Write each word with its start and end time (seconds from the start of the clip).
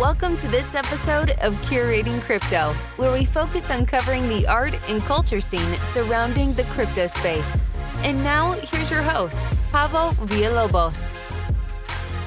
Welcome 0.00 0.38
to 0.38 0.48
this 0.48 0.74
episode 0.74 1.32
of 1.42 1.52
Curating 1.56 2.22
Crypto, 2.22 2.72
where 2.96 3.12
we 3.12 3.26
focus 3.26 3.70
on 3.70 3.84
covering 3.84 4.26
the 4.30 4.46
art 4.46 4.72
and 4.88 5.02
culture 5.02 5.42
scene 5.42 5.76
surrounding 5.92 6.54
the 6.54 6.62
crypto 6.70 7.06
space. 7.06 7.60
And 7.96 8.24
now, 8.24 8.52
here's 8.52 8.90
your 8.90 9.02
host, 9.02 9.36
Javo 9.70 10.14
Villalobos. 10.14 11.12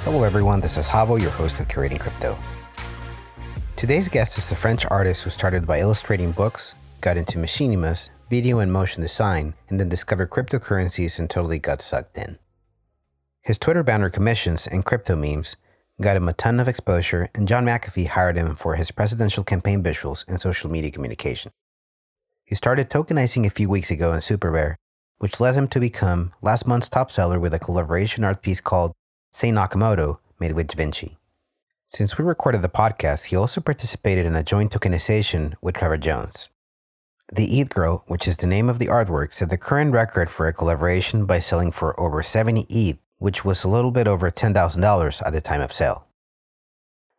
Hello, 0.04 0.22
everyone. 0.22 0.60
This 0.60 0.78
is 0.78 0.88
Javo, 0.88 1.20
your 1.20 1.32
host 1.32 1.60
of 1.60 1.68
Curating 1.68 2.00
Crypto. 2.00 2.38
Today's 3.76 4.08
guest 4.08 4.38
is 4.38 4.48
the 4.50 4.56
French 4.56 4.86
artist 4.92 5.24
who 5.24 5.32
started 5.32 5.66
by 5.66 5.80
illustrating 5.80 6.32
books, 6.32 6.76
got 7.02 7.18
into 7.18 7.40
machinimas, 7.40 8.12
video 8.30 8.60
and 8.60 8.72
motion 8.72 9.02
design, 9.02 9.56
and 9.70 9.80
then 9.80 9.90
discovered 9.90 10.30
cryptocurrencies 10.30 11.18
and 11.18 11.28
totally 11.28 11.58
got 11.58 11.82
sucked 11.82 12.20
in. 12.20 12.38
His 13.42 13.58
Twitter 13.58 13.82
banner 13.82 14.12
commissions 14.12 14.68
and 14.68 14.86
crypto 14.86 15.16
memes 15.16 15.56
got 16.02 16.18
him 16.18 16.28
a 16.28 16.34
ton 16.34 16.60
of 16.60 16.68
exposure, 16.68 17.30
and 17.36 17.48
John 17.48 17.66
McAfee 17.66 18.08
hired 18.08 18.38
him 18.38 18.56
for 18.56 18.76
his 18.76 18.92
presidential 18.92 19.44
campaign 19.44 19.84
visuals 19.84 20.28
and 20.28 20.40
social 20.42 20.70
media 20.70 20.92
communication. 20.92 21.52
He 22.46 22.56
started 22.56 22.90
tokenizing 22.90 23.46
a 23.46 23.50
few 23.50 23.70
weeks 23.70 23.92
ago 23.92 24.12
in 24.14 24.22
Super 24.22 24.52
Rare, 24.52 24.78
which 25.20 25.40
led 25.40 25.56
him 25.56 25.68
to 25.70 25.80
become 25.80 26.34
last 26.42 26.68
month's 26.68 26.90
top 26.90 27.10
seller 27.12 27.40
with 27.40 27.54
a 27.54 27.60
collaboration 27.60 28.24
art 28.24 28.42
piece 28.42 28.60
called 28.60 28.94
Say 29.32 29.52
Nakamoto, 29.52 30.18
made 30.40 30.52
with 30.54 30.68
DaVinci. 30.68 31.16
Since 31.90 32.18
we 32.18 32.26
recorded 32.26 32.62
the 32.62 32.70
podcast, 32.70 33.26
he 33.26 33.36
also 33.36 33.62
participated 33.62 34.26
in 34.26 34.36
a 34.36 34.44
joint 34.44 34.72
tokenization 34.72 35.54
with 35.62 35.76
Trevor 35.76 35.98
Jones. 35.98 36.50
The 37.32 37.60
ETH 37.60 37.70
Girl, 37.70 38.04
which 38.08 38.28
is 38.28 38.38
the 38.38 38.48
name 38.48 38.68
of 38.68 38.80
the 38.80 38.88
artwork, 38.88 39.32
set 39.32 39.50
the 39.50 39.58
current 39.58 39.94
record 39.94 40.30
for 40.30 40.48
a 40.48 40.54
collaboration 40.54 41.26
by 41.26 41.40
selling 41.40 41.72
for 41.72 41.98
over 42.00 42.22
70 42.22 42.66
ETH 42.70 42.98
which 43.24 43.46
was 43.46 43.64
a 43.64 43.70
little 43.70 43.92
bit 43.92 44.06
over 44.06 44.30
$10,000 44.30 45.26
at 45.26 45.32
the 45.32 45.40
time 45.40 45.62
of 45.62 45.72
sale. 45.72 46.08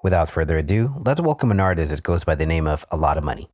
Without 0.02 0.28
further 0.28 0.58
ado, 0.58 1.00
let's 1.02 1.18
welcome 1.18 1.50
an 1.50 1.58
artist 1.58 1.90
that 1.90 2.02
goes 2.02 2.24
by 2.24 2.34
the 2.34 2.44
name 2.44 2.66
of 2.66 2.84
A 2.90 2.96
Lot 2.98 3.16
of 3.16 3.24
Money. 3.24 3.48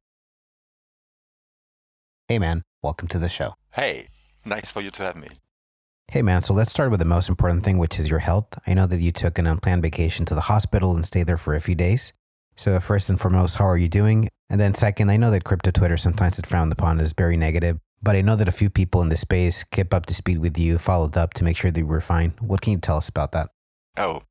Hey 2.27 2.41
man, 2.41 2.63
welcome 2.83 3.07
to 3.07 3.21
the 3.21 3.29
show. 3.29 3.55
Hey, 3.73 4.09
nice 4.45 4.73
for 4.73 4.81
you 4.81 4.91
to 4.91 5.05
have 5.05 5.15
me. 5.15 5.29
Hey 6.11 6.23
man, 6.23 6.43
so 6.43 6.53
let's 6.53 6.73
start 6.73 6.91
with 6.91 6.99
the 6.99 7.07
most 7.07 7.29
important 7.29 7.63
thing, 7.63 7.79
which 7.79 8.01
is 8.01 8.11
your 8.11 8.19
health. 8.19 8.59
I 8.67 8.75
know 8.75 8.87
that 8.87 9.01
you 9.01 9.13
took 9.13 9.39
an 9.39 9.47
unplanned 9.47 9.83
vacation 9.83 10.25
to 10.25 10.35
the 10.35 10.49
hospital 10.53 10.97
and 10.97 11.07
stayed 11.07 11.29
there 11.29 11.37
for 11.37 11.55
a 11.55 11.61
few 11.61 11.77
days. 11.77 12.13
So, 12.57 12.81
first 12.81 13.09
and 13.09 13.21
foremost, 13.21 13.59
how 13.59 13.69
are 13.69 13.79
you 13.79 13.89
doing? 13.89 14.29
And 14.49 14.61
then, 14.61 14.75
second, 14.75 15.09
I 15.09 15.19
know 15.19 15.31
that 15.31 15.45
crypto 15.45 15.71
Twitter 15.71 15.97
sometimes 15.97 16.37
is 16.37 16.47
frowned 16.47 16.73
upon 16.73 16.99
as 16.99 17.13
very 17.13 17.37
negative, 17.37 17.79
but 18.03 18.17
I 18.17 18.21
know 18.23 18.37
that 18.37 18.49
a 18.49 18.53
few 18.53 18.71
people 18.71 19.03
in 19.03 19.09
the 19.09 19.17
space 19.17 19.65
kept 19.65 19.95
up 19.95 20.07
to 20.07 20.15
speed 20.15 20.39
with 20.39 20.59
you, 20.59 20.79
followed 20.79 21.17
up 21.17 21.35
to 21.35 21.45
make 21.45 21.57
sure 21.57 21.71
they 21.71 21.83
were 21.83 22.01
fine. 22.01 22.35
What 22.41 22.61
can 22.61 22.73
you 22.73 22.79
tell 22.79 22.97
us 22.97 23.09
about 23.09 23.33
that? 23.33 23.51
Oh, 23.97 24.23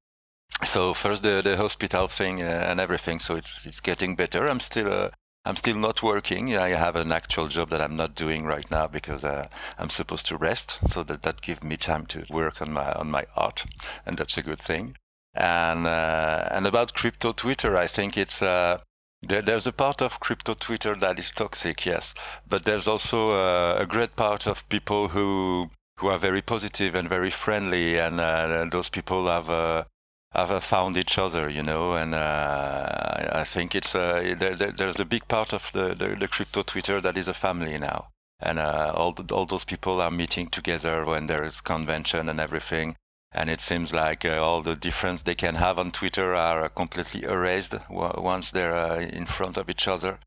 so 0.64 0.94
first 0.94 1.24
the, 1.24 1.42
the 1.44 1.58
hospital 1.58 2.08
thing 2.08 2.42
uh, 2.42 2.46
and 2.70 2.80
everything. 2.80 3.20
So 3.20 3.36
it's 3.36 3.66
it's 3.66 3.82
getting 3.82 4.16
better. 4.16 4.48
I'm 4.48 4.60
still 4.60 4.92
uh, 4.92 5.10
I'm 5.46 5.56
still 5.56 5.78
not 5.78 6.04
working. 6.04 6.58
I 6.58 6.70
have 6.70 6.96
an 6.96 7.12
actual 7.12 7.48
job 7.48 7.70
that 7.70 7.82
I'm 7.82 7.96
not 7.96 8.16
doing 8.16 8.46
right 8.46 8.70
now 8.70 8.88
because 8.88 9.24
uh, 9.24 9.48
I'm 9.78 9.90
supposed 9.90 10.28
to 10.28 10.38
rest. 10.38 10.80
So 10.88 11.04
that 11.04 11.22
that 11.22 11.42
gives 11.42 11.64
me 11.64 11.78
time 11.78 12.06
to 12.08 12.24
work 12.30 12.62
on 12.62 12.74
my 12.74 12.92
on 12.94 13.10
my 13.12 13.26
art, 13.36 13.66
and 14.06 14.18
that's 14.18 14.38
a 14.38 14.44
good 14.44 14.62
thing. 14.62 14.96
And 15.34 15.86
uh, 15.86 16.50
and 16.52 16.66
about 16.66 16.94
crypto 16.94 17.32
Twitter, 17.32 17.78
I 17.78 17.88
think 17.88 18.18
it's 18.18 18.42
uh, 18.42 18.80
there, 19.22 19.42
there's 19.42 19.68
a 19.68 19.74
part 19.74 20.02
of 20.02 20.20
crypto 20.20 20.54
Twitter 20.54 20.96
that 20.96 21.20
is 21.20 21.32
toxic, 21.32 21.86
yes, 21.86 22.14
but 22.48 22.64
there's 22.64 22.88
also 22.88 23.32
a, 23.32 23.82
a 23.82 23.86
great 23.86 24.16
part 24.16 24.48
of 24.48 24.68
people 24.70 25.10
who 25.10 25.70
who 25.98 26.08
are 26.08 26.18
very 26.18 26.42
positive 26.42 26.96
and 26.96 27.10
very 27.10 27.30
friendly, 27.30 27.98
and 27.98 28.22
uh, 28.22 28.66
those 28.72 28.88
people 28.90 29.28
have 29.28 29.50
uh, 29.50 29.84
have 30.32 30.64
found 30.64 30.96
each 30.96 31.18
other, 31.18 31.50
you 31.50 31.62
know. 31.62 31.94
And 31.94 32.16
uh, 32.16 33.30
I 33.34 33.44
think 33.44 33.76
it's 33.76 33.94
uh, 33.94 34.36
there, 34.38 34.56
there's 34.56 35.00
a 35.02 35.06
big 35.06 35.28
part 35.28 35.54
of 35.54 35.70
the, 35.74 35.96
the, 35.96 36.16
the, 36.16 36.28
crypto 36.30 36.64
Twitter 36.64 37.02
that 37.02 37.18
is 37.18 37.28
a 37.28 37.34
family 37.34 37.78
now, 37.78 38.08
and 38.40 38.58
uh, 38.60 38.94
all 38.96 39.14
all 39.32 39.46
those 39.46 39.66
people 39.66 40.00
are 40.02 40.12
meeting 40.12 40.48
together 40.48 41.06
when 41.06 41.28
there 41.28 41.44
is 41.44 41.60
convention 41.60 42.30
and 42.30 42.40
everything 42.40 42.96
and 43.32 43.50
it 43.50 43.62
seems 43.62 43.94
like 43.94 44.26
uh, 44.26 44.42
all 44.42 44.62
the 44.62 44.76
difference 44.76 45.22
they 45.22 45.36
can 45.36 45.56
have 45.56 45.78
on 45.78 45.92
Twitter 45.92 46.34
are 46.36 46.66
uh, 46.66 46.70
completely 46.70 47.24
erased 47.24 47.76
once 47.90 48.52
they're 48.52 48.74
uh, 48.74 49.00
in 49.00 49.26
front 49.26 49.58
of 49.58 49.70
each 49.70 49.88
other. 49.88 50.18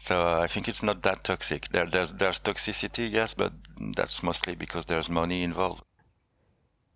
So 0.00 0.20
uh, 0.20 0.40
I 0.40 0.46
think 0.46 0.68
it's 0.68 0.82
not 0.82 1.02
that 1.02 1.24
toxic. 1.24 1.68
There, 1.68 1.86
there's 1.86 2.12
there's 2.12 2.40
toxicity, 2.40 3.10
yes, 3.10 3.34
but 3.34 3.52
that's 3.96 4.22
mostly 4.22 4.54
because 4.54 4.84
there's 4.84 5.08
money 5.08 5.42
involved. 5.42 5.84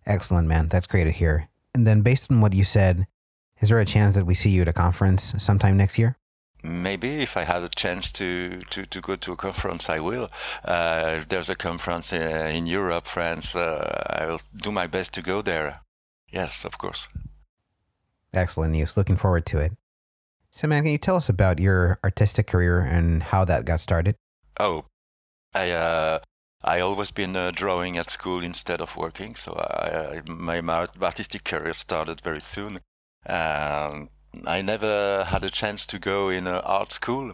Excellent, 0.05 0.47
man. 0.47 0.67
That's 0.67 0.87
great 0.87 1.05
to 1.05 1.11
hear. 1.11 1.49
And 1.73 1.85
then, 1.85 2.01
based 2.01 2.31
on 2.31 2.41
what 2.41 2.53
you 2.53 2.63
said, 2.63 3.07
is 3.59 3.69
there 3.69 3.79
a 3.79 3.85
chance 3.85 4.15
that 4.15 4.25
we 4.25 4.33
see 4.33 4.49
you 4.49 4.61
at 4.61 4.67
a 4.67 4.73
conference 4.73 5.35
sometime 5.37 5.77
next 5.77 5.97
year? 5.97 6.17
Maybe 6.67 7.21
if 7.21 7.37
I 7.37 7.43
had 7.43 7.63
a 7.63 7.69
chance 7.69 8.11
to, 8.13 8.61
to, 8.69 8.85
to 8.85 9.01
go 9.01 9.15
to 9.15 9.31
a 9.33 9.35
conference, 9.35 9.89
I 9.89 9.99
will. 9.99 10.29
Uh, 10.63 11.21
there's 11.29 11.49
a 11.49 11.55
conference 11.55 12.13
in, 12.13 12.21
uh, 12.21 12.51
in 12.53 12.67
Europe, 12.67 13.05
France, 13.05 13.55
uh, 13.55 14.19
I 14.19 14.25
will 14.25 14.41
do 14.55 14.71
my 14.71 14.87
best 14.87 15.13
to 15.15 15.21
go 15.21 15.41
there. 15.41 15.81
Yes, 16.29 16.65
of 16.65 16.77
course. 16.77 17.07
Excellent 18.33 18.73
news. 18.73 18.97
Looking 18.97 19.15
forward 19.15 19.45
to 19.47 19.59
it. 19.59 19.73
So, 20.51 20.67
man, 20.67 20.83
can 20.83 20.91
you 20.91 20.97
tell 20.97 21.15
us 21.15 21.29
about 21.29 21.59
your 21.59 21.99
artistic 22.03 22.47
career 22.47 22.79
and 22.79 23.23
how 23.23 23.45
that 23.45 23.65
got 23.65 23.79
started? 23.79 24.15
Oh, 24.59 24.85
I 25.53 25.71
uh, 25.71 26.19
I 26.63 26.79
always 26.79 27.11
been 27.11 27.35
uh, 27.35 27.51
drawing 27.51 27.97
at 27.97 28.11
school 28.11 28.43
instead 28.43 28.81
of 28.81 28.97
working, 28.97 29.35
so 29.35 29.53
I, 29.53 30.21
my 30.25 30.59
artistic 30.59 31.43
career 31.43 31.73
started 31.73 32.21
very 32.21 32.41
soon. 32.41 32.79
Um, 33.25 34.09
I 34.45 34.61
never 34.61 35.23
had 35.23 35.45
a 35.45 35.49
chance 35.49 35.87
to 35.87 35.99
go 35.99 36.27
in 36.27 36.47
an 36.47 36.55
art 36.55 36.91
school 36.91 37.31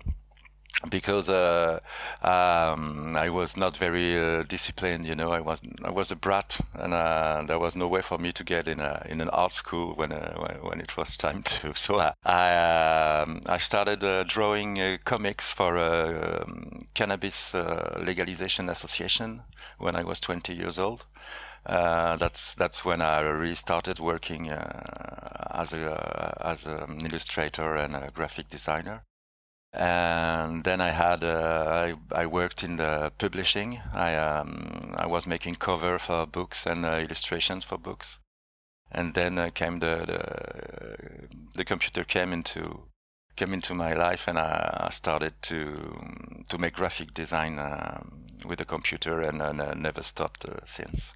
because 0.90 1.30
uh, 1.30 1.80
um, 2.22 3.16
I 3.16 3.30
was 3.30 3.56
not 3.56 3.78
very 3.78 4.18
uh, 4.18 4.44
disciplined. 4.44 5.06
You 5.06 5.16
know, 5.16 5.32
I 5.32 5.40
was 5.40 5.62
I 5.84 5.92
was 5.92 6.12
a 6.12 6.16
brat, 6.16 6.60
and 6.74 6.94
uh, 6.94 7.44
there 7.48 7.60
was 7.60 7.76
no 7.76 7.88
way 7.88 8.02
for 8.02 8.18
me 8.18 8.32
to 8.34 8.44
get 8.44 8.68
in 8.68 8.80
a 8.80 9.06
in 9.10 9.22
an 9.22 9.30
art 9.30 9.56
school 9.56 9.94
when 9.96 10.12
uh, 10.12 10.58
when 10.62 10.82
it 10.82 10.98
was 10.98 11.16
time 11.18 11.44
to. 11.62 11.74
So 11.74 12.00
I 12.00 12.14
I, 12.26 13.22
um, 13.22 13.42
I 13.48 13.58
started 13.60 14.04
uh, 14.04 14.24
drawing 14.24 14.80
uh, 14.80 14.98
comics 15.06 15.54
for 15.54 15.78
a 15.78 16.44
um, 16.46 16.82
cannabis 16.94 17.54
legalization 17.54 18.70
association 18.70 19.42
when 19.78 19.96
I 19.96 20.04
was 20.04 20.20
20 20.20 20.54
years 20.54 20.80
old. 20.80 21.06
Uh, 21.66 22.18
that's 22.18 22.56
that's 22.56 22.84
when 22.84 23.02
I 23.02 23.22
really 23.22 23.56
started 23.56 24.00
working 24.00 24.50
uh, 24.50 25.48
as 25.52 25.74
a 25.74 26.38
as 26.42 26.66
an 26.66 27.06
illustrator 27.06 27.76
and 27.76 27.96
a 27.96 28.12
graphic 28.14 28.50
designer. 28.50 29.04
And 29.74 30.64
then 30.64 30.82
I 30.82 30.90
had 30.90 31.24
uh, 31.24 31.96
I, 32.12 32.22
I 32.24 32.28
worked 32.28 32.64
in 32.64 32.78
the 32.78 33.12
publishing. 33.18 33.82
I 33.92 34.16
um, 34.16 34.94
I 34.96 35.08
was 35.08 35.26
making 35.26 35.56
cover 35.56 35.98
for 35.98 36.28
books 36.28 36.68
and 36.68 36.86
uh, 36.86 37.00
illustrations 37.00 37.66
for 37.66 37.80
books. 37.80 38.20
And 38.92 39.16
then 39.16 39.40
uh, 39.40 39.50
came 39.50 39.80
the, 39.80 40.06
the 40.06 41.28
the 41.56 41.66
computer 41.66 42.04
came 42.04 42.34
into 42.34 42.88
came 43.36 43.54
into 43.54 43.74
my 43.74 43.94
life 43.94 44.28
and 44.28 44.38
I 44.38 44.90
started 44.92 45.34
to 45.44 46.46
to 46.50 46.58
make 46.60 46.76
graphic 46.76 47.14
design 47.14 47.58
um, 47.58 48.26
with 48.46 48.60
the 48.60 48.66
computer 48.66 49.22
and 49.22 49.42
uh, 49.42 49.74
never 49.74 50.04
stopped 50.04 50.46
uh, 50.46 50.64
since. 50.66 51.14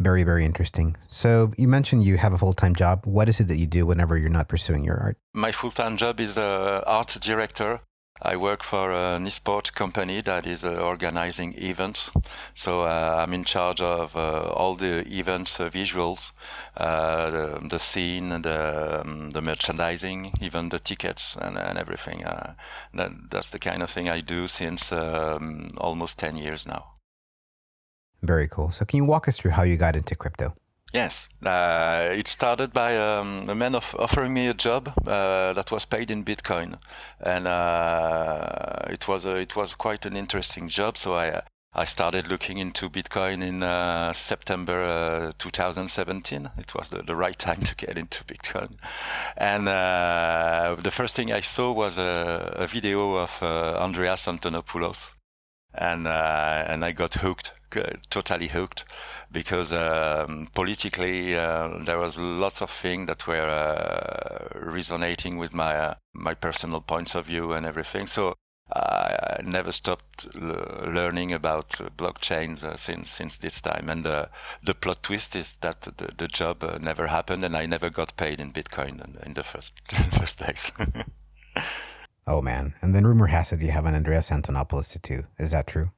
Very, 0.00 0.24
very 0.24 0.46
interesting. 0.46 0.96
So 1.08 1.52
you 1.58 1.68
mentioned 1.68 2.04
you 2.04 2.16
have 2.16 2.32
a 2.32 2.38
full 2.38 2.54
time 2.54 2.74
job. 2.74 3.04
What 3.04 3.28
is 3.28 3.38
it 3.38 3.48
that 3.48 3.58
you 3.58 3.66
do 3.66 3.84
whenever 3.84 4.16
you're 4.16 4.30
not 4.30 4.48
pursuing 4.48 4.82
your 4.82 4.96
art? 4.96 5.18
My 5.34 5.52
full 5.52 5.70
time 5.70 5.98
job 5.98 6.20
is 6.20 6.38
a 6.38 6.82
art 6.86 7.18
director. 7.20 7.80
I 8.22 8.36
work 8.36 8.62
for 8.62 8.92
an 8.92 9.26
esport 9.26 9.74
company 9.74 10.22
that 10.22 10.46
is 10.46 10.64
uh, 10.64 10.74
organizing 10.74 11.54
events. 11.56 12.10
So 12.54 12.82
uh, 12.82 13.16
I'm 13.18 13.34
in 13.34 13.44
charge 13.44 13.82
of 13.82 14.16
uh, 14.16 14.52
all 14.52 14.74
the 14.74 15.06
events 15.06 15.60
uh, 15.60 15.68
visuals, 15.68 16.32
uh, 16.76 17.30
the, 17.30 17.68
the, 17.68 17.78
scene, 17.78 18.28
the, 18.28 19.00
um, 19.00 19.30
the 19.30 19.40
merchandising, 19.42 20.32
even 20.40 20.70
the 20.70 20.78
tickets 20.78 21.36
and, 21.40 21.58
and 21.58 21.78
everything. 21.78 22.24
Uh, 22.24 22.54
that, 22.94 23.10
that's 23.30 23.50
the 23.50 23.58
kind 23.58 23.82
of 23.82 23.90
thing 23.90 24.08
I 24.08 24.20
do 24.20 24.48
since 24.48 24.92
um, 24.92 25.68
almost 25.78 26.18
10 26.18 26.36
years 26.36 26.66
now. 26.66 26.99
Very 28.22 28.48
cool. 28.48 28.70
So, 28.70 28.84
can 28.84 28.98
you 28.98 29.04
walk 29.04 29.28
us 29.28 29.38
through 29.38 29.52
how 29.52 29.62
you 29.62 29.76
got 29.76 29.96
into 29.96 30.14
crypto? 30.14 30.54
Yes, 30.92 31.28
uh, 31.46 32.08
it 32.12 32.26
started 32.26 32.72
by 32.72 32.98
um, 32.98 33.48
a 33.48 33.54
man 33.54 33.76
of 33.76 33.94
offering 33.96 34.34
me 34.34 34.48
a 34.48 34.54
job 34.54 34.92
uh, 35.06 35.52
that 35.52 35.70
was 35.70 35.84
paid 35.86 36.10
in 36.10 36.24
Bitcoin, 36.24 36.80
and 37.20 37.46
uh, 37.46 38.86
it 38.88 39.06
was 39.06 39.24
a, 39.24 39.36
it 39.36 39.54
was 39.54 39.74
quite 39.74 40.04
an 40.04 40.16
interesting 40.16 40.68
job. 40.68 40.96
So 40.96 41.14
I 41.14 41.42
I 41.72 41.84
started 41.84 42.26
looking 42.26 42.58
into 42.58 42.90
Bitcoin 42.90 43.46
in 43.46 43.62
uh, 43.62 44.12
September 44.12 44.82
uh, 44.82 45.32
2017. 45.38 46.50
It 46.58 46.74
was 46.74 46.88
the, 46.88 47.04
the 47.04 47.14
right 47.14 47.38
time 47.38 47.60
to 47.60 47.76
get 47.76 47.96
into 47.96 48.24
Bitcoin, 48.24 48.76
and 49.36 49.68
uh, 49.68 50.74
the 50.82 50.90
first 50.90 51.14
thing 51.14 51.32
I 51.32 51.42
saw 51.42 51.70
was 51.72 51.98
a, 51.98 52.52
a 52.56 52.66
video 52.66 53.14
of 53.14 53.30
Andreas 53.42 54.26
Antonopoulos, 54.26 55.14
and 55.72 56.08
and 56.08 56.84
I 56.84 56.90
got 56.90 57.14
hooked 57.14 57.52
totally 58.10 58.48
hooked. 58.48 58.84
because 59.32 59.72
um, 59.72 60.48
politically 60.54 61.36
uh, 61.36 61.78
there 61.84 61.98
was 61.98 62.18
lots 62.18 62.62
of 62.62 62.70
things 62.70 63.06
that 63.06 63.26
were 63.26 63.46
uh, 63.46 64.58
resonating 64.58 65.36
with 65.36 65.54
my 65.54 65.74
uh, 65.76 65.94
my 66.14 66.34
personal 66.34 66.80
points 66.80 67.14
of 67.14 67.26
view 67.26 67.52
and 67.52 67.64
everything. 67.64 68.06
So 68.06 68.34
I 68.72 69.40
never 69.44 69.72
stopped 69.72 70.32
learning 70.34 71.32
about 71.32 71.70
blockchain 71.96 72.62
uh, 72.62 72.76
since 72.76 73.10
since 73.10 73.38
this 73.38 73.60
time. 73.60 73.88
And 73.88 74.06
uh, 74.06 74.26
the 74.62 74.74
plot 74.74 75.02
twist 75.02 75.36
is 75.36 75.56
that 75.60 75.80
the, 75.82 76.12
the 76.16 76.28
job 76.28 76.62
uh, 76.64 76.78
never 76.78 77.06
happened, 77.06 77.42
and 77.42 77.56
I 77.56 77.66
never 77.66 77.90
got 77.90 78.16
paid 78.16 78.40
in 78.40 78.52
Bitcoin 78.52 79.04
in, 79.04 79.18
in 79.26 79.34
the 79.34 79.44
first 79.44 79.72
first 80.18 80.38
place. 80.38 80.72
oh 82.26 82.42
man! 82.42 82.74
And 82.82 82.94
then 82.94 83.06
rumor 83.06 83.26
has 83.26 83.52
it 83.52 83.60
you 83.60 83.70
have 83.70 83.86
an 83.86 83.94
Andreas 83.94 84.30
Antonopoulos 84.30 84.92
tattoo. 84.92 85.26
Is 85.38 85.52
that 85.52 85.66
true? 85.66 85.90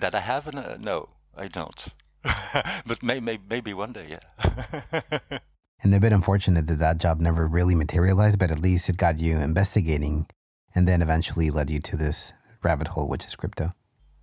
That 0.00 0.14
I 0.14 0.20
have? 0.20 0.46
An, 0.46 0.58
uh, 0.58 0.76
no, 0.80 1.08
I 1.36 1.48
don't. 1.48 1.86
but 2.86 3.02
may, 3.02 3.20
may, 3.20 3.38
maybe 3.48 3.72
one 3.72 3.92
day, 3.92 4.06
yeah. 4.18 5.18
and 5.82 5.94
a 5.94 6.00
bit 6.00 6.12
unfortunate 6.12 6.66
that 6.66 6.78
that 6.78 6.98
job 6.98 7.20
never 7.20 7.46
really 7.46 7.74
materialized, 7.74 8.38
but 8.38 8.50
at 8.50 8.60
least 8.60 8.88
it 8.88 8.96
got 8.96 9.18
you 9.18 9.38
investigating 9.38 10.26
and 10.74 10.86
then 10.86 11.00
eventually 11.02 11.50
led 11.50 11.70
you 11.70 11.80
to 11.80 11.96
this 11.96 12.32
rabbit 12.62 12.88
hole, 12.88 13.08
which 13.08 13.24
is 13.24 13.36
crypto. 13.36 13.72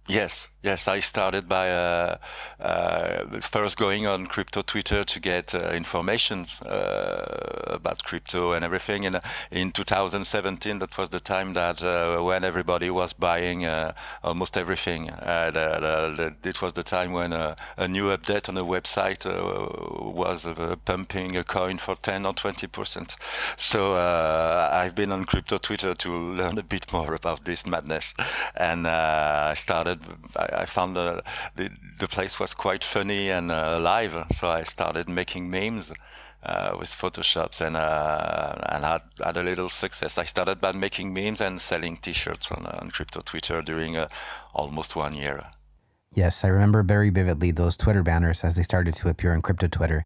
Yes, 0.07 0.49
yes. 0.61 0.89
I 0.89 0.99
started 0.99 1.47
by 1.47 1.71
uh, 1.71 2.17
uh, 2.59 3.39
first 3.39 3.77
going 3.77 4.05
on 4.05 4.27
crypto 4.27 4.61
Twitter 4.61 5.05
to 5.05 5.19
get 5.21 5.55
uh, 5.55 5.71
information 5.73 6.45
uh, 6.65 7.67
about 7.67 8.03
crypto 8.03 8.51
and 8.51 8.65
everything. 8.65 9.05
And 9.05 9.21
in 9.49 9.71
2017, 9.71 10.79
that 10.79 10.97
was 10.97 11.09
the 11.09 11.21
time 11.21 11.53
that 11.53 11.81
uh, 11.81 12.21
when 12.21 12.43
everybody 12.43 12.89
was 12.89 13.13
buying 13.13 13.63
uh, 13.63 13.93
almost 14.25 14.57
everything. 14.57 15.05
The, 15.05 16.35
the, 16.41 16.49
it 16.49 16.61
was 16.61 16.73
the 16.73 16.83
time 16.83 17.13
when 17.13 17.31
a 17.31 17.55
new 17.87 18.09
update 18.09 18.49
on 18.49 18.57
a 18.57 18.63
website 18.65 19.23
was 20.13 20.45
pumping 20.83 21.37
a 21.37 21.45
coin 21.45 21.77
for 21.77 21.95
10 21.95 22.25
or 22.25 22.33
20 22.33 22.67
percent. 22.67 23.15
So 23.55 23.93
I've 23.93 24.95
been 24.95 25.13
on 25.13 25.23
crypto 25.23 25.57
Twitter 25.59 25.93
to 25.93 26.09
learn 26.09 26.57
a 26.57 26.63
bit 26.63 26.91
more 26.91 27.15
about 27.15 27.45
this 27.45 27.65
madness, 27.65 28.13
and 28.55 28.85
I 28.85 29.53
started 29.53 29.92
I, 30.35 30.61
I 30.61 30.65
found 30.65 30.95
the, 30.95 31.23
the, 31.55 32.07
place 32.07 32.39
was 32.39 32.53
quite 32.53 32.83
funny 32.83 33.29
and 33.29 33.51
uh, 33.51 33.75
alive, 33.77 34.13
so 34.37 34.49
I 34.49 34.63
started 34.63 35.09
making 35.09 35.49
memes. 35.49 35.91
Uh, 36.45 36.75
with 36.77 36.89
Photoshops 36.89 37.65
and 37.65 37.77
uh, 37.77 38.53
and 38.67 38.83
had, 38.83 39.01
had 39.23 39.37
a 39.37 39.43
little 39.43 39.69
success. 39.69 40.17
I 40.17 40.25
started 40.25 40.59
by 40.59 40.73
making 40.73 41.13
memes 41.13 41.39
and 41.39 41.61
selling 41.61 41.95
T-shirts 41.95 42.51
on, 42.51 42.65
on 42.65 42.91
crypto 42.91 43.21
Twitter 43.21 43.61
during 43.61 43.95
almost 44.53 44.93
one 44.97 45.13
year. 45.13 45.41
Yes, 46.11 46.43
I 46.43 46.49
remember 46.49 46.83
very 46.83 47.09
vividly 47.09 47.51
those 47.51 47.77
Twitter 47.77 48.03
banners 48.03 48.43
as 48.43 48.55
they 48.55 48.63
started 48.63 48.93
to 48.95 49.07
appear 49.07 49.33
on 49.33 49.41
crypto 49.41 49.67
Twitter. 49.67 50.03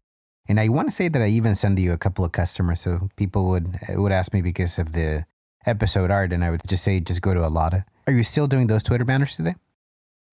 And 0.48 0.58
I 0.58 0.68
want 0.68 0.88
to 0.88 0.94
say 0.94 1.08
that 1.08 1.20
I 1.20 1.26
even 1.26 1.54
sent 1.54 1.78
you 1.78 1.92
a 1.92 1.98
couple 1.98 2.24
of 2.24 2.32
customers, 2.32 2.80
so 2.80 3.10
people 3.16 3.48
would 3.48 3.78
would 3.90 4.12
ask 4.12 4.32
me 4.32 4.40
because 4.40 4.78
of 4.78 4.92
the 4.92 5.26
episode 5.66 6.10
art, 6.10 6.32
and 6.32 6.42
I 6.42 6.50
would 6.50 6.62
just 6.66 6.82
say 6.82 7.00
just 7.00 7.20
go 7.20 7.34
to 7.34 7.40
Alotta. 7.40 7.84
Are 8.06 8.12
you 8.14 8.24
still 8.24 8.46
doing 8.46 8.68
those 8.68 8.82
Twitter 8.82 9.04
banners 9.04 9.36
today? 9.36 9.56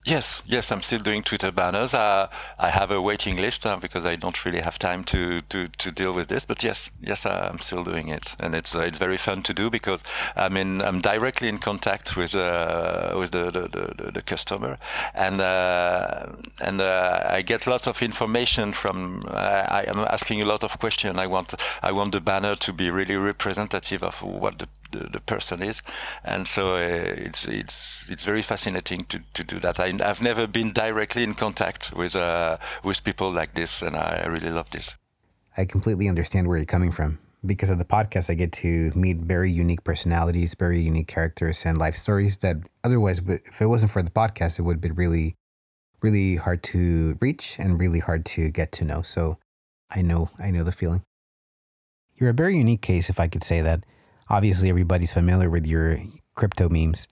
Yes, 0.06 0.44
yes, 0.46 0.72
I'm 0.72 0.84
still 0.84 1.00
doing 1.00 1.24
Twitter 1.24 1.52
banners. 1.52 1.96
Uh, 1.96 2.30
I 2.60 2.70
have 2.70 2.92
a 2.92 3.02
waiting 3.02 3.38
list 3.38 3.66
uh, 3.66 3.78
because 3.78 4.06
I 4.06 4.16
don't 4.16 4.46
really 4.46 4.60
have 4.60 4.78
time 4.78 5.04
to, 5.06 5.42
to, 5.42 5.68
to 5.68 5.92
deal 5.92 6.14
with 6.14 6.28
this. 6.28 6.46
But 6.46 6.64
yes, 6.64 6.92
yes, 7.02 7.26
I'm 7.26 7.58
still 7.58 7.84
doing 7.84 8.10
it, 8.10 8.36
and 8.40 8.54
it's 8.54 8.76
uh, 8.76 8.82
it's 8.82 9.00
very 9.00 9.18
fun 9.18 9.42
to 9.44 9.54
do 9.56 9.72
because 9.72 10.04
I 10.36 10.50
mean 10.50 10.82
I'm 10.82 11.00
directly 11.00 11.50
in 11.50 11.58
contact 11.58 12.16
with 12.16 12.36
uh, 12.36 13.16
with 13.18 13.32
the, 13.32 13.46
the, 13.50 13.62
the, 13.68 14.12
the, 14.12 14.22
customer, 14.22 14.78
and 15.16 15.42
uh, 15.42 16.28
and 16.62 16.82
uh, 16.82 17.26
I 17.28 17.42
get 17.42 17.66
lots 17.66 17.88
of 17.88 18.04
information 18.04 18.74
from. 18.74 19.26
I 19.28 19.86
am 19.88 19.98
asking 19.98 20.40
a 20.40 20.46
lot 20.46 20.64
of 20.64 20.78
questions. 20.78 21.18
I 21.18 21.26
want 21.26 21.56
I 21.82 21.92
want 21.94 22.12
the 22.12 22.22
banner 22.22 22.56
to 22.58 22.74
be 22.74 22.92
really 22.92 23.18
representative 23.18 24.04
of 24.04 24.22
what 24.22 24.60
the 24.60 24.68
the, 24.92 25.10
the 25.12 25.20
person 25.20 25.62
is, 25.62 25.82
and 26.24 26.48
so 26.48 26.76
uh, 26.76 26.80
it's 26.80 27.46
it's 27.46 28.10
it's 28.10 28.26
very 28.26 28.42
fascinating 28.42 29.06
to, 29.06 29.22
to 29.34 29.44
do 29.44 29.60
that. 29.60 29.80
I, 29.80 29.92
have 30.00 30.22
never 30.22 30.48
been 30.48 30.72
directly 30.72 31.24
in 31.24 31.34
contact 31.34 31.94
with 31.96 32.16
uh, 32.16 32.58
with 32.84 33.04
people 33.04 33.32
like 33.32 33.54
this, 33.54 33.82
and 33.82 33.96
I 33.96 34.26
really 34.28 34.50
love 34.50 34.70
this. 34.70 34.96
I 35.58 35.66
completely 35.66 36.10
understand 36.10 36.48
where 36.48 36.58
you're 36.58 36.66
coming 36.66 36.92
from. 36.92 37.20
Because 37.46 37.70
of 37.70 37.78
the 37.78 37.86
podcast, 37.86 38.30
I 38.30 38.34
get 38.34 38.52
to 38.54 38.92
meet 38.96 39.18
very 39.18 39.52
unique 39.52 39.84
personalities, 39.84 40.56
very 40.56 40.80
unique 40.82 41.08
characters, 41.08 41.64
and 41.66 41.78
life 41.78 41.96
stories 41.96 42.40
that 42.40 42.58
otherwise, 42.84 43.22
if 43.28 43.62
it 43.62 43.68
wasn't 43.68 43.92
for 43.92 44.02
the 44.02 44.10
podcast, 44.10 44.58
it 44.58 44.64
would 44.64 44.82
be 44.82 44.90
really, 44.90 45.36
really 46.02 46.38
hard 46.38 46.64
to 46.64 47.18
reach 47.22 47.58
and 47.60 47.80
really 47.80 48.00
hard 48.00 48.26
to 48.26 48.50
get 48.50 48.72
to 48.74 48.84
know. 48.84 49.04
So 49.04 49.38
I 49.92 50.02
know, 50.02 50.32
I 50.40 50.50
know 50.50 50.64
the 50.64 50.72
feeling. 50.72 51.04
You're 52.16 52.32
a 52.32 52.34
very 52.34 52.58
unique 52.58 52.82
case, 52.82 53.10
if 53.10 53.20
I 53.20 53.28
could 53.28 53.44
say 53.44 53.62
that. 53.62 53.86
Obviously, 54.30 54.70
everybody's 54.70 55.14
familiar 55.14 55.50
with 55.50 55.68
your 55.68 55.98
crypto 56.36 56.70
memes, 56.70 57.08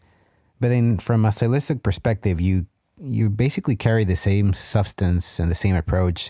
but 0.59 0.69
then 0.69 0.97
from 0.97 1.25
a 1.25 1.31
stylistic 1.31 1.83
perspective, 1.83 2.41
you 2.41 2.65
you 2.97 3.29
basically 3.29 3.75
carry 3.75 4.03
the 4.03 4.15
same 4.15 4.53
substance 4.53 5.39
and 5.39 5.49
the 5.51 5.55
same 5.55 5.75
approach 5.75 6.29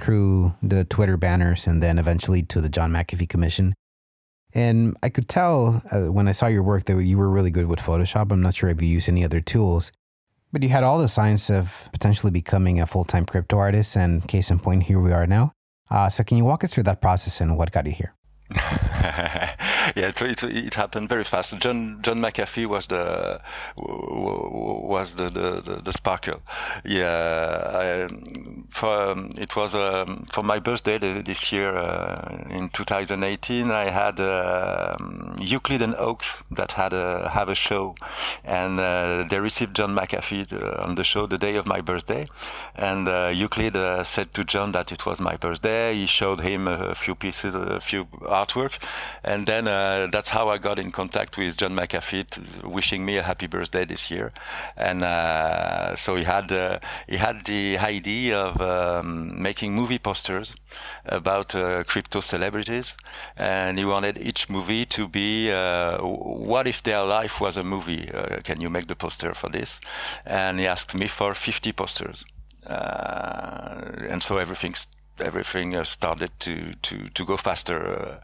through 0.00 0.54
the 0.62 0.84
Twitter 0.84 1.16
banners 1.16 1.66
and 1.66 1.82
then 1.82 1.98
eventually 1.98 2.42
to 2.42 2.60
the 2.60 2.68
John 2.68 2.92
McAfee 2.92 3.28
Commission. 3.28 3.74
And 4.52 4.96
I 5.02 5.08
could 5.08 5.28
tell 5.28 5.82
uh, 5.90 6.12
when 6.12 6.28
I 6.28 6.32
saw 6.32 6.46
your 6.46 6.62
work 6.62 6.84
that 6.84 7.02
you 7.02 7.18
were 7.18 7.28
really 7.28 7.50
good 7.50 7.66
with 7.66 7.80
Photoshop. 7.80 8.30
I'm 8.30 8.40
not 8.40 8.54
sure 8.54 8.70
if 8.70 8.80
you 8.80 8.88
use 8.88 9.08
any 9.08 9.24
other 9.24 9.40
tools, 9.40 9.90
but 10.52 10.62
you 10.62 10.68
had 10.68 10.84
all 10.84 10.98
the 10.98 11.08
signs 11.08 11.50
of 11.50 11.88
potentially 11.92 12.30
becoming 12.30 12.80
a 12.80 12.86
full 12.86 13.04
time 13.04 13.26
crypto 13.26 13.58
artist. 13.58 13.96
And 13.96 14.26
case 14.28 14.50
in 14.50 14.60
point, 14.60 14.84
here 14.84 15.00
we 15.00 15.12
are 15.12 15.26
now. 15.26 15.52
Uh, 15.90 16.08
so, 16.08 16.22
can 16.22 16.36
you 16.36 16.44
walk 16.44 16.62
us 16.64 16.72
through 16.72 16.84
that 16.84 17.00
process 17.00 17.40
and 17.40 17.58
what 17.58 17.72
got 17.72 17.86
you 17.86 17.92
here? 17.92 18.14
yeah, 19.96 20.08
it, 20.08 20.22
it, 20.22 20.42
it, 20.42 20.74
happened 20.74 21.08
very 21.08 21.24
fast. 21.24 21.58
John 21.58 21.98
John 22.02 22.18
McAfee 22.20 22.66
was 22.66 22.86
the 22.86 23.40
was 23.76 25.14
the 25.14 25.30
the, 25.30 25.60
the, 25.60 25.82
the 25.82 25.92
sparkle. 25.92 26.40
Yeah, 26.84 28.06
I, 28.08 28.08
for 28.70 29.10
um, 29.10 29.30
it 29.36 29.54
was 29.56 29.74
um, 29.74 30.26
for 30.32 30.42
my 30.42 30.58
birthday 30.58 30.98
this 30.98 31.52
year 31.52 31.74
uh, 31.74 32.46
in 32.50 32.68
2018. 32.70 33.70
I 33.70 33.90
had 33.90 34.20
um, 34.20 35.36
Euclid 35.40 35.82
and 35.82 35.94
Oaks 35.96 36.42
that 36.52 36.72
had 36.72 36.92
a 36.92 37.28
have 37.28 37.48
a 37.48 37.54
show, 37.54 37.94
and 38.44 38.80
uh, 38.80 39.24
they 39.28 39.40
received 39.40 39.76
John 39.76 39.94
McAfee 39.94 40.52
uh, 40.52 40.82
on 40.82 40.94
the 40.94 41.04
show 41.04 41.26
the 41.26 41.38
day 41.38 41.56
of 41.56 41.66
my 41.66 41.80
birthday. 41.80 42.26
And 42.74 43.08
uh, 43.08 43.32
Euclid 43.34 43.76
uh, 43.76 44.04
said 44.04 44.32
to 44.34 44.44
John 44.44 44.72
that 44.72 44.92
it 44.92 45.04
was 45.04 45.20
my 45.20 45.36
birthday. 45.36 45.94
He 45.94 46.06
showed 46.06 46.40
him 46.40 46.68
a 46.68 46.94
few 46.94 47.14
pieces, 47.14 47.54
a 47.54 47.80
few 47.80 48.04
artwork, 48.04 48.78
and 49.22 49.46
then 49.46 49.68
uh, 49.74 50.06
that's 50.06 50.30
how 50.30 50.48
I 50.48 50.58
got 50.58 50.78
in 50.78 50.90
contact 50.92 51.36
with 51.36 51.56
John 51.56 51.72
McAfee, 51.72 52.64
wishing 52.64 53.04
me 53.04 53.16
a 53.18 53.22
happy 53.22 53.46
birthday 53.46 53.84
this 53.84 54.10
year. 54.10 54.32
And 54.76 55.02
uh, 55.02 55.96
so 55.96 56.16
he 56.16 56.24
had 56.24 56.50
uh, 56.52 56.78
he 57.08 57.16
had 57.16 57.44
the 57.44 57.78
idea 57.78 58.38
of 58.38 58.60
um, 58.60 59.42
making 59.42 59.74
movie 59.74 59.98
posters 59.98 60.54
about 61.04 61.54
uh, 61.54 61.84
crypto 61.84 62.20
celebrities, 62.20 62.94
and 63.36 63.78
he 63.78 63.84
wanted 63.84 64.18
each 64.18 64.48
movie 64.48 64.86
to 64.86 65.08
be 65.08 65.50
uh, 65.50 65.98
what 66.02 66.66
if 66.66 66.82
their 66.82 67.04
life 67.04 67.40
was 67.40 67.56
a 67.56 67.64
movie? 67.64 68.10
Uh, 68.10 68.40
can 68.42 68.60
you 68.60 68.70
make 68.70 68.86
the 68.86 68.96
poster 68.96 69.34
for 69.34 69.50
this? 69.50 69.80
And 70.24 70.58
he 70.58 70.66
asked 70.66 70.94
me 70.94 71.08
for 71.08 71.34
50 71.34 71.72
posters. 71.72 72.24
and 72.66 74.22
so 74.22 74.38
everything's 74.38 74.86
everything 75.20 75.74
uh, 75.74 75.84
started 75.84 76.30
to, 76.40 76.74
to, 76.82 77.08
to 77.10 77.24
go 77.24 77.36
faster 77.36 77.78
uh, 77.86 78.18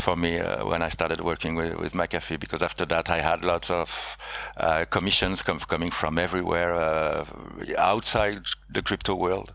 for 0.00 0.16
me 0.16 0.38
uh, 0.38 0.66
when 0.66 0.82
I 0.82 0.88
started 0.88 1.20
working 1.20 1.54
with, 1.54 1.76
with 1.76 1.92
McAfee 1.92 2.40
because 2.40 2.62
after 2.62 2.86
that 2.86 3.10
I 3.10 3.18
had 3.18 3.44
lots 3.44 3.70
of 3.70 4.18
uh, 4.56 4.84
commissions 4.86 5.42
com- 5.42 5.58
coming 5.60 5.90
from 5.90 6.18
everywhere 6.18 6.74
uh, 6.74 7.24
outside 7.78 8.40
the 8.70 8.82
crypto 8.82 9.14
world. 9.14 9.52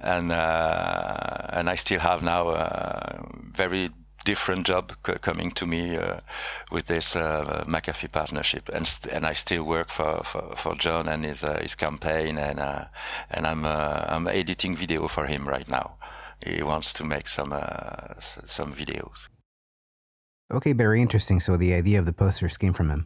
And 0.00 0.32
uh, 0.32 1.46
and 1.50 1.70
I 1.70 1.76
still 1.76 2.00
have 2.00 2.24
now 2.24 2.48
a 2.48 3.24
very 3.52 3.90
different 4.24 4.66
job 4.66 4.92
c- 5.06 5.12
coming 5.20 5.52
to 5.52 5.66
me 5.66 5.96
with 6.72 6.88
this 6.88 7.14
McAfee 7.14 8.10
partnership. 8.10 8.68
And 8.68 8.84
st- 8.84 9.14
and 9.14 9.24
I 9.24 9.34
still 9.34 9.62
work 9.64 9.90
for, 9.90 10.24
for, 10.24 10.56
for 10.56 10.74
John 10.74 11.08
and 11.08 11.24
his 11.24 11.42
his 11.42 11.76
campaign. 11.76 12.36
And 12.36 12.58
and 13.30 13.46
I'm 13.46 13.64
I'm 13.64 14.26
editing 14.26 14.74
video 14.74 15.06
for 15.06 15.24
him 15.24 15.46
right 15.46 15.68
now 15.68 15.98
he 16.46 16.62
wants 16.62 16.92
to 16.94 17.04
make 17.04 17.28
some 17.28 17.52
uh, 17.52 18.20
some 18.46 18.72
videos. 18.72 19.28
Okay, 20.50 20.72
very 20.72 21.00
interesting. 21.00 21.40
So 21.40 21.56
the 21.56 21.72
idea 21.74 21.98
of 21.98 22.06
the 22.06 22.12
posters 22.12 22.56
came 22.56 22.72
from 22.72 22.90
him. 22.90 23.04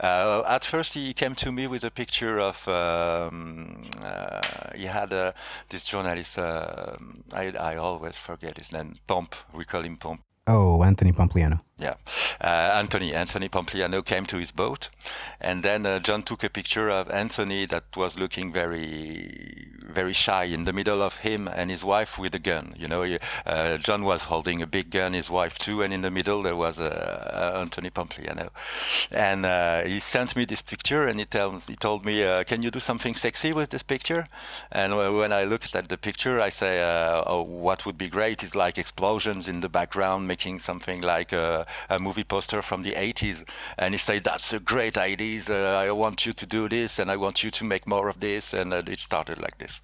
Uh, 0.00 0.42
at 0.48 0.64
first, 0.64 0.94
he 0.94 1.12
came 1.12 1.34
to 1.34 1.52
me 1.52 1.66
with 1.66 1.84
a 1.84 1.90
picture 1.90 2.40
of. 2.40 2.66
Um, 2.66 3.82
uh, 4.02 4.40
he 4.74 4.86
had 4.86 5.12
uh, 5.12 5.32
this 5.68 5.86
journalist. 5.86 6.38
Um, 6.38 7.22
I, 7.32 7.52
I 7.52 7.76
always 7.76 8.18
forget 8.18 8.56
his 8.56 8.72
name. 8.72 8.96
Pomp. 9.06 9.34
We 9.52 9.64
call 9.64 9.82
him 9.82 9.96
Pomp. 9.96 10.22
Oh, 10.46 10.82
Anthony 10.82 11.12
Pompliano. 11.12 11.60
Yeah, 11.82 11.94
uh, 12.40 12.78
Anthony. 12.78 13.12
Anthony 13.12 13.48
Pompliano 13.48 14.04
came 14.04 14.24
to 14.26 14.36
his 14.36 14.52
boat, 14.52 14.88
and 15.40 15.64
then 15.64 15.84
uh, 15.84 15.98
John 15.98 16.22
took 16.22 16.44
a 16.44 16.48
picture 16.48 16.88
of 16.88 17.10
Anthony 17.10 17.66
that 17.66 17.82
was 17.96 18.16
looking 18.16 18.52
very, 18.52 19.66
very 19.82 20.12
shy 20.12 20.44
in 20.44 20.64
the 20.64 20.72
middle 20.72 21.02
of 21.02 21.16
him 21.16 21.48
and 21.48 21.70
his 21.70 21.82
wife 21.82 22.18
with 22.18 22.36
a 22.36 22.38
gun. 22.38 22.76
You 22.78 22.86
know, 22.86 23.16
uh, 23.44 23.78
John 23.78 24.04
was 24.04 24.22
holding 24.22 24.62
a 24.62 24.66
big 24.68 24.90
gun, 24.90 25.12
his 25.12 25.28
wife 25.28 25.58
too, 25.58 25.82
and 25.82 25.92
in 25.92 26.02
the 26.02 26.10
middle 26.12 26.42
there 26.42 26.54
was 26.54 26.78
uh, 26.78 27.58
Anthony 27.60 27.90
Pompliano. 27.90 28.50
And 29.10 29.44
uh, 29.44 29.82
he 29.82 29.98
sent 29.98 30.36
me 30.36 30.44
this 30.44 30.62
picture 30.62 31.08
and 31.08 31.18
he 31.18 31.24
tells 31.24 31.66
he 31.66 31.74
told 31.74 32.04
me, 32.04 32.22
uh, 32.22 32.44
"Can 32.44 32.62
you 32.62 32.70
do 32.70 32.78
something 32.78 33.16
sexy 33.16 33.52
with 33.52 33.70
this 33.70 33.82
picture?" 33.82 34.24
And 34.70 34.96
when 34.96 35.32
I 35.32 35.44
looked 35.44 35.74
at 35.74 35.88
the 35.88 35.98
picture, 35.98 36.40
I 36.40 36.50
say, 36.50 36.80
uh, 36.80 37.24
"Oh, 37.26 37.42
what 37.42 37.84
would 37.86 37.98
be 37.98 38.08
great 38.08 38.44
is 38.44 38.54
like 38.54 38.78
explosions 38.78 39.48
in 39.48 39.60
the 39.60 39.68
background, 39.68 40.28
making 40.28 40.60
something 40.60 41.00
like 41.00 41.32
a, 41.32 41.66
a 41.88 41.98
movie 41.98 42.24
poster 42.24 42.62
from 42.62 42.82
the 42.82 42.92
80s." 42.92 43.44
And 43.78 43.94
he 43.94 43.98
said, 43.98 44.24
"That's 44.24 44.52
a 44.52 44.60
great 44.60 44.96
idea. 44.96 45.40
Uh, 45.48 45.88
I 45.88 45.90
want 45.92 46.26
you 46.26 46.32
to 46.32 46.46
do 46.46 46.68
this, 46.68 46.98
and 46.98 47.10
I 47.10 47.16
want 47.16 47.42
you 47.42 47.50
to 47.50 47.64
make 47.64 47.86
more 47.86 48.08
of 48.08 48.20
this." 48.20 48.54
And 48.54 48.72
it 48.72 48.98
started 48.98 49.38
like 49.38 49.58
this. 49.58 49.80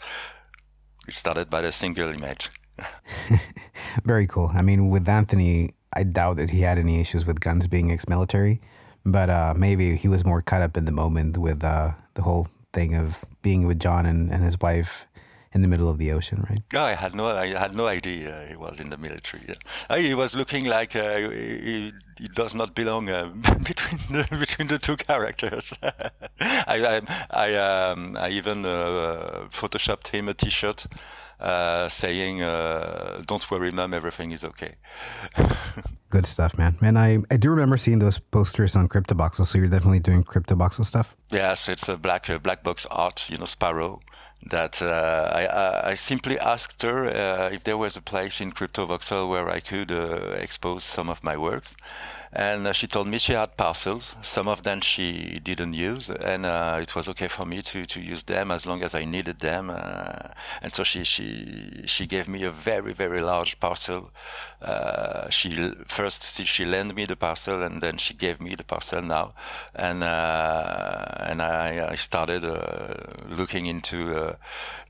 It 1.06 1.14
started 1.14 1.48
by 1.50 1.62
a 1.62 1.72
single 1.72 2.08
image. 2.08 2.50
Very 4.04 4.26
cool. 4.26 4.50
I 4.54 4.62
mean, 4.62 4.90
with 4.90 5.08
Anthony, 5.08 5.74
I 5.92 6.04
doubt 6.04 6.36
that 6.36 6.50
he 6.50 6.60
had 6.60 6.78
any 6.78 7.00
issues 7.00 7.26
with 7.26 7.40
guns 7.40 7.66
being 7.66 7.90
ex-military, 7.90 8.60
but 9.04 9.30
uh, 9.30 9.54
maybe 9.56 9.96
he 9.96 10.08
was 10.08 10.24
more 10.24 10.42
caught 10.42 10.62
up 10.62 10.76
in 10.76 10.84
the 10.84 10.92
moment 10.92 11.38
with 11.38 11.64
uh, 11.64 11.92
the 12.14 12.22
whole 12.22 12.48
thing 12.72 12.94
of 12.94 13.24
being 13.42 13.66
with 13.66 13.80
John 13.80 14.06
and, 14.06 14.30
and 14.30 14.44
his 14.44 14.60
wife 14.60 15.07
in 15.52 15.62
the 15.62 15.68
middle 15.68 15.88
of 15.88 15.98
the 15.98 16.12
ocean, 16.12 16.44
right? 16.48 16.62
Yeah, 16.72 16.84
I 16.84 16.94
had 16.94 17.14
no, 17.14 17.26
I 17.26 17.46
had 17.46 17.74
no 17.74 17.86
idea 17.86 18.46
he 18.48 18.56
was 18.56 18.78
in 18.78 18.90
the 18.90 18.98
military. 18.98 19.42
Yeah. 19.48 19.98
He 19.98 20.14
was 20.14 20.34
looking 20.34 20.64
like 20.66 20.94
uh, 20.94 21.18
he, 21.18 21.92
he, 22.18 22.28
does 22.28 22.54
not 22.54 22.74
belong 22.74 23.08
uh, 23.08 23.26
between 23.62 24.00
the, 24.10 24.26
between 24.38 24.68
the 24.68 24.78
two 24.78 24.96
characters. 24.96 25.72
I, 25.82 26.20
I, 26.40 27.00
I, 27.30 27.54
um, 27.54 28.16
I 28.16 28.30
even 28.30 28.64
uh, 28.64 29.48
photoshopped 29.50 30.08
him 30.08 30.28
a 30.28 30.34
T-shirt 30.34 30.86
uh, 31.40 31.88
saying, 31.88 32.42
uh, 32.42 33.22
"Don't 33.26 33.48
worry, 33.50 33.70
mom, 33.70 33.94
everything 33.94 34.32
is 34.32 34.44
okay." 34.44 34.74
Good 36.10 36.26
stuff, 36.26 36.56
man. 36.56 36.76
And 36.80 36.98
I, 36.98 37.18
I 37.30 37.36
do 37.36 37.50
remember 37.50 37.76
seeing 37.76 37.98
those 37.98 38.18
posters 38.18 38.74
on 38.74 38.88
CryptoVoxel. 38.88 39.46
So 39.46 39.58
you're 39.58 39.68
definitely 39.68 40.00
doing 40.00 40.24
CryptoVoxel 40.24 40.84
stuff. 40.84 41.16
Yes, 41.30 41.68
it's 41.68 41.88
a 41.88 41.96
black 41.96 42.28
uh, 42.30 42.38
black 42.38 42.64
box 42.64 42.86
art. 42.90 43.28
You 43.30 43.38
know, 43.38 43.44
Sparrow 43.44 44.00
that 44.46 44.80
uh, 44.80 45.30
I, 45.32 45.90
I, 45.90 45.94
simply 45.94 46.38
asked 46.38 46.82
her 46.82 47.06
uh, 47.06 47.50
if 47.52 47.64
there 47.64 47.76
was 47.76 47.96
a 47.96 48.00
place 48.00 48.40
in 48.40 48.52
CryptoVoxel 48.52 49.28
where 49.28 49.48
I 49.48 49.60
could 49.60 49.90
uh, 49.90 50.36
expose 50.38 50.84
some 50.84 51.10
of 51.10 51.24
my 51.24 51.36
works 51.36 51.74
and 52.32 52.66
uh, 52.66 52.72
she 52.72 52.86
told 52.86 53.08
me 53.08 53.18
she 53.18 53.32
had 53.32 53.56
parcels. 53.56 54.14
Some 54.22 54.48
of 54.48 54.62
them 54.62 54.80
she 54.80 55.40
didn't 55.42 55.74
use, 55.74 56.10
and 56.10 56.44
uh, 56.44 56.78
it 56.80 56.94
was 56.94 57.08
okay 57.08 57.28
for 57.28 57.46
me 57.46 57.62
to, 57.62 57.84
to 57.86 58.00
use 58.00 58.22
them 58.24 58.50
as 58.50 58.66
long 58.66 58.82
as 58.82 58.94
I 58.94 59.04
needed 59.04 59.38
them. 59.38 59.70
Uh, 59.70 60.28
and 60.62 60.74
so 60.74 60.84
she 60.84 61.04
she 61.04 61.82
she 61.86 62.06
gave 62.06 62.28
me 62.28 62.44
a 62.44 62.50
very 62.50 62.92
very 62.92 63.20
large 63.20 63.58
parcel. 63.60 64.10
Uh, 64.60 65.28
she 65.30 65.72
first 65.86 66.44
she 66.44 66.64
lent 66.64 66.94
me 66.94 67.04
the 67.04 67.16
parcel, 67.16 67.62
and 67.62 67.80
then 67.80 67.96
she 67.96 68.14
gave 68.14 68.40
me 68.40 68.54
the 68.54 68.64
parcel 68.64 69.02
now, 69.02 69.32
and 69.74 70.02
uh, 70.02 71.04
and 71.20 71.40
I, 71.40 71.88
I 71.92 71.94
started 71.96 72.44
uh, 72.44 72.94
looking 73.28 73.66
into 73.66 74.36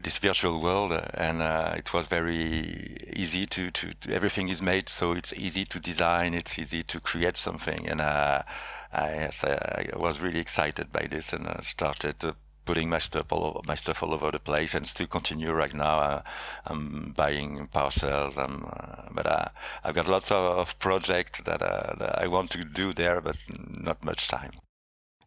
this 0.01 0.19
virtual 0.19 0.61
world, 0.61 0.93
and 1.15 1.43
it 1.77 1.93
was 1.93 2.07
very 2.07 3.09
easy 3.15 3.47
to, 3.47 3.71
to, 3.71 3.95
to 3.95 4.15
everything 4.15 4.49
is 4.49 4.63
made 4.63 4.89
so 4.89 5.13
it's 5.13 5.33
easy 5.33 5.65
to 5.65 5.81
design, 5.81 6.35
it's 6.35 6.59
easy 6.59 6.83
to 6.85 7.01
create 7.01 7.28
get 7.29 7.37
something. 7.37 7.89
And 7.89 8.01
uh, 8.01 8.43
I, 8.93 9.31
I, 9.43 9.97
was 9.97 10.21
really 10.21 10.41
excited 10.41 10.91
by 10.93 11.07
this 11.11 11.33
and 11.33 11.47
uh, 11.47 11.61
started 11.61 12.17
putting 12.65 12.89
my 12.89 12.99
stuff 12.99 13.33
all 13.33 13.45
over, 13.45 13.61
my 13.67 13.77
stuff 13.77 14.03
all 14.03 14.13
over 14.15 14.31
the 14.31 14.39
place 14.39 14.75
and 14.75 14.87
still 14.87 15.07
continue 15.07 15.53
right 15.53 15.75
now. 15.75 15.97
Uh, 16.11 16.23
I'm 16.67 17.13
buying 17.17 17.69
parcels, 17.69 18.37
uh, 18.37 19.09
but 19.13 19.27
uh, 19.27 19.49
I've 19.85 19.95
got 19.95 20.09
lots 20.09 20.31
of, 20.31 20.59
of 20.59 20.79
projects 20.79 21.41
that, 21.43 21.63
uh, 21.63 21.95
that, 21.99 22.19
I 22.19 22.27
want 22.29 22.51
to 22.53 22.65
do 22.65 22.93
there, 22.93 23.21
but 23.21 23.37
not 23.81 24.05
much 24.05 24.29
time 24.29 24.53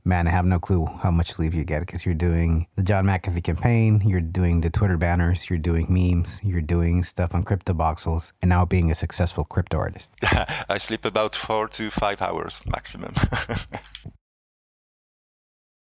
man, 0.04 0.28
I 0.28 0.32
have 0.32 0.46
no 0.46 0.60
clue 0.60 0.86
how 0.86 1.12
much 1.12 1.32
sleep 1.32 1.54
you 1.54 1.64
get 1.64 1.82
because 1.82 2.06
you're 2.06 2.16
doing 2.16 2.68
the 2.76 2.84
John 2.84 3.06
McAfee 3.06 3.44
campaign, 3.44 4.02
you're 4.06 4.22
doing 4.22 4.62
the 4.62 4.70
Twitter 4.70 4.98
banners, 4.98 5.50
you're 5.50 5.60
doing 5.60 5.88
memes, 5.90 6.40
you're 6.44 6.62
doing 6.62 7.04
stuff 7.04 7.34
on 7.34 7.44
CryptoVoxels, 7.44 8.32
and 8.42 8.50
now 8.50 8.66
being 8.66 8.92
a 8.92 8.96
successful 8.96 9.44
crypto 9.44 9.78
artist. 9.78 10.14
I 10.70 10.78
sleep 10.78 11.06
about 11.06 11.36
four 11.36 11.68
to 11.70 11.90
five 11.92 12.22
hours 12.22 12.62
maximum. 12.66 13.14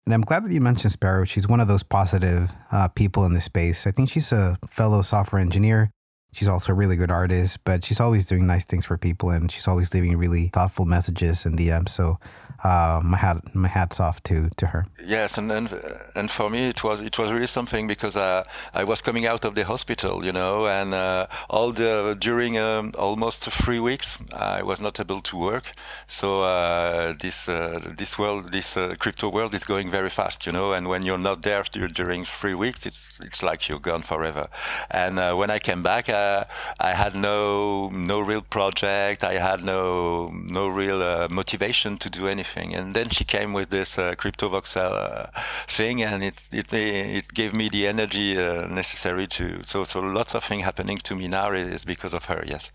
and 0.05 0.13
I'm 0.13 0.21
glad 0.21 0.45
that 0.45 0.51
you 0.51 0.61
mentioned 0.61 0.93
Sparrow. 0.93 1.25
She's 1.25 1.47
one 1.47 1.59
of 1.59 1.67
those 1.67 1.83
positive 1.83 2.51
uh, 2.71 2.88
people 2.89 3.25
in 3.25 3.33
the 3.33 3.41
space. 3.41 3.88
I 3.88 3.91
think 3.91 4.09
she's 4.09 4.31
a 4.31 4.57
fellow 4.67 5.01
software 5.01 5.41
engineer. 5.41 5.91
She's 6.31 6.47
also 6.47 6.73
a 6.73 6.75
really 6.75 6.95
good 6.95 7.09
artist, 7.09 7.63
but 7.63 7.83
she's 7.83 7.99
always 7.99 8.27
doing 8.27 8.45
nice 8.45 8.63
things 8.63 8.85
for 8.85 8.99
people 8.99 9.31
and 9.31 9.51
she's 9.51 9.67
always 9.67 9.91
leaving 9.95 10.15
really 10.15 10.49
thoughtful 10.49 10.85
messages 10.85 11.43
in 11.43 11.55
DMs. 11.55 11.89
So 11.89 12.19
uh, 12.63 12.99
my 13.03 13.17
hat 13.17 13.55
my 13.55 13.67
hats 13.67 13.99
off 13.99 14.21
to 14.23 14.49
to 14.57 14.67
her. 14.67 14.85
Yes, 15.05 15.37
and 15.37 15.51
and 15.51 15.69
and 16.15 16.29
for 16.29 16.49
me 16.49 16.67
it 16.67 16.83
was 16.83 16.99
it 16.99 17.17
was 17.17 17.31
really 17.31 17.47
something 17.47 17.87
because 17.87 18.15
uh, 18.15 18.43
I 18.73 18.83
was 18.83 19.01
coming 19.01 19.25
out 19.25 19.45
of 19.45 19.55
the 19.55 19.63
hospital, 19.63 20.25
you 20.25 20.33
know, 20.33 20.67
and 20.67 20.93
uh, 20.93 21.27
all 21.49 21.71
the 21.71 22.17
during 22.19 22.57
um, 22.57 22.93
almost 22.97 23.49
three 23.49 23.79
weeks 23.79 24.17
I 24.33 24.63
was 24.63 24.81
not 24.81 24.99
able 24.99 25.21
to 25.21 25.37
work. 25.37 25.71
So 26.07 26.41
uh, 26.41 27.13
this 27.19 27.47
uh, 27.47 27.79
this 27.97 28.19
world, 28.19 28.51
this 28.51 28.75
uh, 28.75 28.93
crypto 28.99 29.29
world 29.29 29.53
is 29.53 29.63
going 29.63 29.89
very 29.89 30.09
fast, 30.09 30.45
you 30.45 30.51
know, 30.51 30.73
and 30.73 30.87
when 30.87 31.03
you're 31.03 31.17
not 31.17 31.41
there 31.41 31.63
during 31.63 32.25
three 32.25 32.55
weeks, 32.55 32.85
it's 32.85 33.19
it's 33.23 33.41
like 33.41 33.69
you're 33.69 33.79
gone 33.79 34.01
forever. 34.01 34.47
And 34.91 35.15
when 35.37 35.49
I 35.49 35.59
came 35.59 35.81
back, 35.83 36.09
I 36.09 36.93
had 36.93 37.15
no 37.15 37.89
no 37.89 38.19
real 38.19 38.41
project. 38.41 39.23
I 39.23 39.35
had 39.35 39.63
no 39.63 40.31
no 40.33 40.67
real 40.67 41.27
motivation 41.29 41.97
to 41.99 42.09
do 42.09 42.27
anything 42.27 42.48
anything. 42.49 42.75
And 42.75 42.93
then 42.93 43.09
she 43.09 43.23
came 43.23 43.53
with 43.53 43.69
this 43.69 43.97
uh, 43.97 44.15
CryptoVoxel 44.15 44.91
uh, 44.91 45.41
thing, 45.67 46.03
and 46.03 46.23
it 46.23 46.41
it 46.51 46.73
it 46.73 47.33
gave 47.33 47.53
me 47.53 47.69
the 47.69 47.87
energy 47.87 48.37
uh, 48.37 48.67
necessary 48.67 49.27
to. 49.27 49.61
So 49.65 49.83
so 49.83 50.01
lots 50.01 50.35
of 50.35 50.43
things 50.43 50.63
happening 50.63 50.97
to 50.99 51.15
me 51.15 51.27
now 51.27 51.51
is 51.53 51.85
because 51.85 52.13
of 52.13 52.25
her. 52.25 52.43
Yes. 52.45 52.71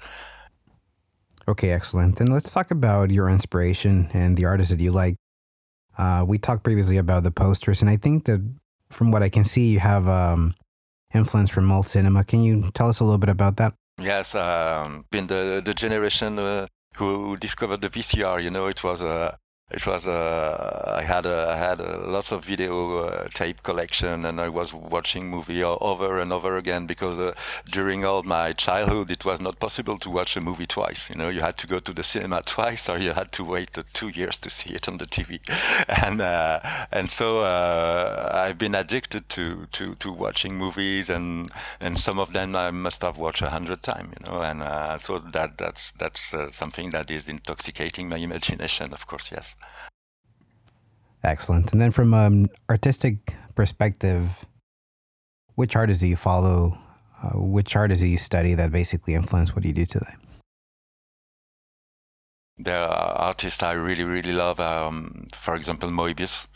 Okay, 1.46 1.70
excellent. 1.70 2.16
Then 2.16 2.28
let's 2.28 2.52
talk 2.52 2.70
about 2.70 3.10
your 3.10 3.28
inspiration 3.28 4.08
and 4.12 4.36
the 4.36 4.46
artists 4.46 4.70
that 4.70 4.80
you 4.80 4.92
like. 4.92 5.16
Uh, 5.98 6.24
we 6.26 6.38
talked 6.38 6.64
previously 6.64 6.96
about 6.96 7.22
the 7.22 7.30
posters, 7.30 7.82
and 7.82 7.90
I 7.90 7.96
think 7.96 8.24
that 8.24 8.40
from 8.88 9.10
what 9.10 9.22
I 9.22 9.28
can 9.28 9.44
see, 9.44 9.72
you 9.72 9.78
have 9.80 10.08
um, 10.08 10.54
influence 11.14 11.50
from 11.50 11.66
Mold 11.66 11.86
Cinema. 11.86 12.24
Can 12.24 12.42
you 12.42 12.70
tell 12.72 12.88
us 12.88 13.00
a 13.00 13.04
little 13.04 13.18
bit 13.18 13.28
about 13.28 13.56
that? 13.58 13.74
Yes, 14.00 14.34
um, 14.34 15.04
been 15.10 15.28
the 15.28 15.62
the 15.64 15.74
generation 15.74 16.38
uh, 16.38 16.66
who 16.96 17.36
discovered 17.36 17.80
the 17.80 17.90
VCR. 17.90 18.42
You 18.42 18.50
know, 18.50 18.66
it 18.66 18.82
was 18.82 19.00
a 19.00 19.38
it 19.74 19.86
was 19.88 20.06
uh, 20.06 20.94
I 20.96 21.02
had 21.02 21.26
a, 21.26 21.48
I 21.50 21.56
had 21.56 21.80
a, 21.80 21.98
lots 22.06 22.30
of 22.30 22.44
video 22.44 22.98
uh, 22.98 23.28
tape 23.34 23.64
collection 23.64 24.24
and 24.24 24.40
I 24.40 24.48
was 24.48 24.72
watching 24.72 25.28
movie 25.28 25.64
over 25.64 26.20
and 26.20 26.32
over 26.32 26.56
again 26.56 26.86
because 26.86 27.18
uh, 27.18 27.34
during 27.70 28.04
all 28.04 28.22
my 28.22 28.52
childhood 28.52 29.10
it 29.10 29.24
was 29.24 29.40
not 29.40 29.58
possible 29.58 29.98
to 29.98 30.10
watch 30.10 30.36
a 30.36 30.40
movie 30.40 30.66
twice 30.66 31.10
you 31.10 31.16
know? 31.16 31.28
You 31.28 31.40
had 31.40 31.58
to 31.58 31.66
go 31.66 31.80
to 31.80 31.92
the 31.92 32.04
cinema 32.04 32.42
twice 32.42 32.88
or 32.88 32.98
you 32.98 33.12
had 33.12 33.32
to 33.32 33.44
wait 33.44 33.76
uh, 33.76 33.82
two 33.92 34.08
years 34.08 34.38
to 34.40 34.50
see 34.50 34.70
it 34.70 34.88
on 34.88 34.98
the 34.98 35.06
TV 35.06 35.40
and 36.04 36.20
uh, 36.20 36.60
and 36.92 37.10
so 37.10 37.40
uh, 37.40 38.30
I've 38.32 38.58
been 38.58 38.76
addicted 38.76 39.28
to, 39.30 39.66
to, 39.72 39.96
to 39.96 40.12
watching 40.12 40.54
movies 40.54 41.10
and 41.10 41.50
and 41.80 41.98
some 41.98 42.20
of 42.20 42.32
them 42.32 42.54
I 42.54 42.70
must 42.70 43.02
have 43.02 43.18
watched 43.18 43.42
a 43.42 43.50
hundred 43.50 43.82
times 43.82 44.14
you 44.20 44.32
know? 44.32 44.40
And 44.40 45.00
so 45.00 45.18
that 45.18 45.58
that's 45.58 45.92
that's 45.98 46.32
something 46.52 46.90
that 46.90 47.10
is 47.10 47.28
intoxicating 47.28 48.08
my 48.08 48.18
imagination 48.18 48.92
of 48.92 49.04
course 49.08 49.30
yes 49.32 49.56
Excellent. 51.23 51.73
And 51.73 51.80
then 51.80 51.90
from 51.90 52.12
an 52.12 52.49
artistic 52.68 53.35
perspective, 53.54 54.44
which 55.54 55.75
artists 55.75 56.00
do 56.02 56.09
you 56.09 56.16
follow? 56.16 56.78
Uh, 57.23 57.38
which 57.38 57.75
artists 57.75 58.02
do 58.02 58.09
you 58.09 58.18
study 58.18 58.54
that 58.54 58.71
basically 58.71 59.14
influence 59.14 59.54
what 59.54 59.64
you 59.64 59.73
do 59.73 59.87
today? 59.87 60.14
There 62.59 62.78
are 62.78 63.28
artists 63.28 63.62
I 63.62 63.73
really, 63.73 64.04
really 64.04 64.33
love. 64.33 64.61
Um, 64.61 65.26
for 65.33 65.56
example, 65.56 65.90
Moebius 65.90 66.47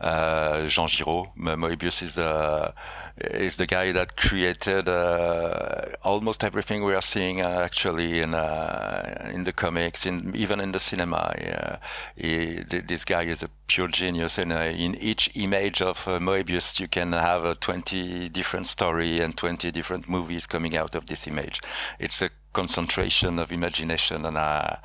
uh, 0.00 0.66
Jean 0.66 0.88
Giraud. 0.88 1.28
Moebius 1.36 2.02
is 2.02 2.14
the 2.16 2.74
is 3.18 3.56
the 3.56 3.66
guy 3.66 3.92
that 3.92 4.16
created 4.16 4.88
uh, 4.88 5.86
almost 6.02 6.44
everything 6.44 6.84
we 6.84 6.94
are 6.94 7.02
seeing 7.02 7.40
uh, 7.40 7.62
actually 7.64 8.20
in 8.20 8.34
uh, 8.34 9.30
in 9.32 9.44
the 9.44 9.52
comics, 9.52 10.04
in 10.04 10.34
even 10.36 10.60
in 10.60 10.72
the 10.72 10.80
cinema. 10.80 11.78
He, 12.14 12.62
this 12.68 13.04
guy 13.04 13.24
is 13.24 13.42
a 13.42 13.48
pure 13.66 13.88
genius, 13.88 14.38
and 14.38 14.52
uh, 14.52 14.60
in 14.60 14.96
each 14.96 15.30
image 15.34 15.80
of 15.80 16.06
uh, 16.06 16.18
Moebius, 16.18 16.78
you 16.78 16.88
can 16.88 17.12
have 17.12 17.44
a 17.44 17.54
20 17.54 18.28
different 18.28 18.66
story 18.66 19.20
and 19.20 19.36
20 19.36 19.70
different 19.70 20.08
movies 20.08 20.46
coming 20.46 20.76
out 20.76 20.94
of 20.94 21.06
this 21.06 21.26
image. 21.26 21.60
It's 21.98 22.22
a 22.22 22.30
concentration 22.60 23.38
of 23.38 23.52
imagination 23.52 24.24
and 24.24 24.36
uh, 24.36 24.76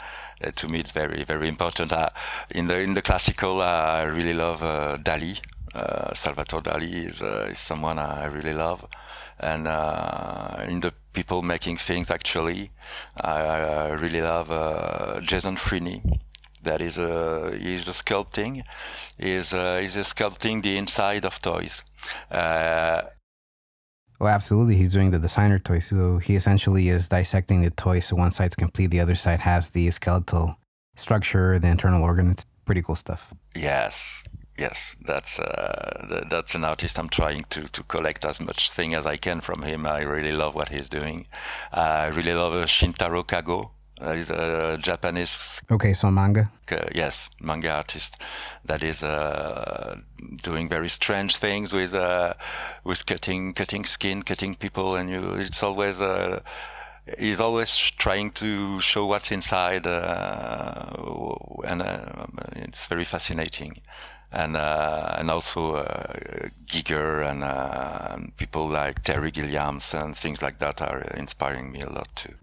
to 0.60 0.68
me 0.68 0.80
it's 0.80 0.92
very 0.92 1.24
very 1.24 1.48
important 1.48 1.92
uh, 1.94 2.10
in 2.50 2.68
the 2.68 2.78
in 2.80 2.94
the 2.94 3.01
classical 3.01 3.62
uh, 3.62 4.01
I 4.01 4.04
really 4.18 4.34
love 4.46 4.62
uh, 4.63 4.98
Dali 5.10 5.36
Uh, 5.74 6.13
Salvatore 6.13 6.63
Dali 6.63 7.08
is, 7.08 7.22
uh, 7.22 7.48
is 7.50 7.58
someone 7.58 7.98
I 7.98 8.25
really 8.25 8.54
love, 8.54 8.86
and 9.40 9.63
in 10.70 10.82
the 10.82 10.92
people 11.13 11.42
making 11.42 11.78
things 11.80 12.12
actually, 12.12 12.72
I, 13.16 13.40
I 13.88 13.88
really 14.04 14.20
love 14.22 14.50
Jason 15.24 15.56
Freeny. 15.56 16.01
That 16.63 16.82
is 16.82 16.98
a 16.98 17.56
he's 17.58 17.88
a 17.88 17.94
sculpting, 17.94 18.63
is 19.18 19.54
a 19.54 20.04
sculpting 20.04 20.62
the 20.62 20.75
inside 20.78 21.24
of 21.25 21.40
toys. 21.40 21.84
Uh, 24.22 24.25
Oh, 24.25 24.28
absolutely. 24.28 24.75
He's 24.75 24.94
doing 24.94 25.12
the 25.12 25.20
designer 25.20 25.58
toy. 25.58 25.80
So 25.80 26.20
he 26.20 26.36
essentially 26.36 26.90
is 26.90 27.08
dissecting 27.08 27.62
the 27.62 27.72
toy. 27.72 28.00
So 28.01 28.16
one 28.16 28.32
side's 28.32 28.56
complete, 28.56 28.88
the 28.92 29.00
other 29.00 29.16
side 29.16 29.40
has 29.42 29.72
the 29.72 29.90
skeletal 29.90 30.58
structure, 30.96 31.58
the 31.60 31.68
internal 31.68 32.04
organ. 32.04 32.30
It's 32.30 32.46
pretty 32.66 32.82
cool 32.82 32.96
stuff. 32.96 33.34
Yes, 33.56 34.24
yes, 34.58 34.96
that's 35.06 35.40
uh, 35.40 36.25
that's 36.30 36.56
an 36.56 36.63
artist. 36.63 37.00
I'm 37.00 37.10
trying 37.10 37.46
to, 37.50 37.62
to 37.70 37.84
collect 37.84 38.24
as 38.25 38.40
much 38.40 38.72
thing 38.72 38.94
as 38.94 39.06
I 39.06 39.18
can 39.18 39.42
from 39.42 39.63
him. 39.63 39.86
I 39.86 40.01
really 40.04 40.32
love 40.32 40.54
what 40.54 40.70
he's 40.70 40.90
doing. 40.90 41.28
I 41.72 42.08
really 42.10 42.34
love 42.34 42.54
uh, 42.54 42.66
Shintaro 42.66 43.24
Kago. 43.25 43.72
Uh, 44.01 44.13
he's 44.13 44.29
a 44.31 44.77
Japanese. 44.81 45.62
Okay, 45.70 45.93
so 45.93 46.10
manga. 46.10 46.51
Uh, 46.72 46.88
yes, 46.96 47.29
manga 47.39 47.72
artist 47.72 48.22
that 48.65 48.81
is 48.81 49.03
uh, 49.03 49.96
doing 50.41 50.67
very 50.70 50.89
strange 50.89 51.38
things 51.38 51.72
with 51.72 51.93
uh, 51.93 52.34
with 52.84 53.05
cutting 53.05 53.53
cutting 53.53 53.86
skin, 53.86 54.24
cutting 54.24 54.55
people, 54.55 54.96
and 54.96 55.10
you. 55.10 55.34
It's 55.34 55.62
always 55.62 56.00
uh, 56.00 56.41
he's 57.20 57.39
always 57.39 57.75
trying 57.77 58.31
to 58.31 58.79
show 58.79 59.05
what's 59.05 59.31
inside, 59.31 59.86
uh, 59.86 60.86
and 61.63 61.81
uh, 61.81 62.25
it's 62.55 62.88
very 62.88 63.05
fascinating. 63.05 63.81
And 64.34 64.55
uh, 64.55 65.15
and 65.17 65.29
also 65.29 65.75
uh, 65.75 66.48
Giger 66.65 67.29
and 67.29 67.43
uh, 67.43 68.17
people 68.38 68.70
like 68.70 69.03
Terry 69.03 69.29
Gilliams 69.29 69.93
and 69.93 70.17
things 70.17 70.41
like 70.41 70.60
that 70.60 70.81
are 70.81 71.01
inspiring 71.17 71.70
me 71.72 71.81
a 71.81 71.89
lot 71.89 72.08
too. 72.15 72.34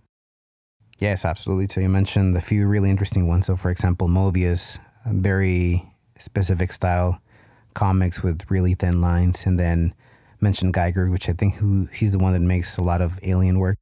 Yes, 1.00 1.24
absolutely. 1.24 1.68
So 1.68 1.80
you 1.80 1.88
mentioned 1.88 2.36
a 2.36 2.40
few 2.40 2.66
really 2.66 2.90
interesting 2.90 3.26
ones. 3.28 3.46
So, 3.46 3.56
for 3.56 3.70
example, 3.70 4.08
Moebius, 4.08 4.78
very 5.06 5.84
specific 6.18 6.72
style 6.72 7.20
comics 7.74 8.22
with 8.22 8.50
really 8.50 8.74
thin 8.74 9.00
lines, 9.00 9.46
and 9.46 9.58
then 9.58 9.94
mentioned 10.40 10.74
Geiger, 10.74 11.10
which 11.10 11.28
I 11.28 11.32
think 11.32 11.56
who 11.56 11.86
he's 11.86 12.12
the 12.12 12.18
one 12.18 12.32
that 12.32 12.40
makes 12.40 12.76
a 12.78 12.82
lot 12.82 13.00
of 13.00 13.18
alien 13.22 13.58
work. 13.60 13.76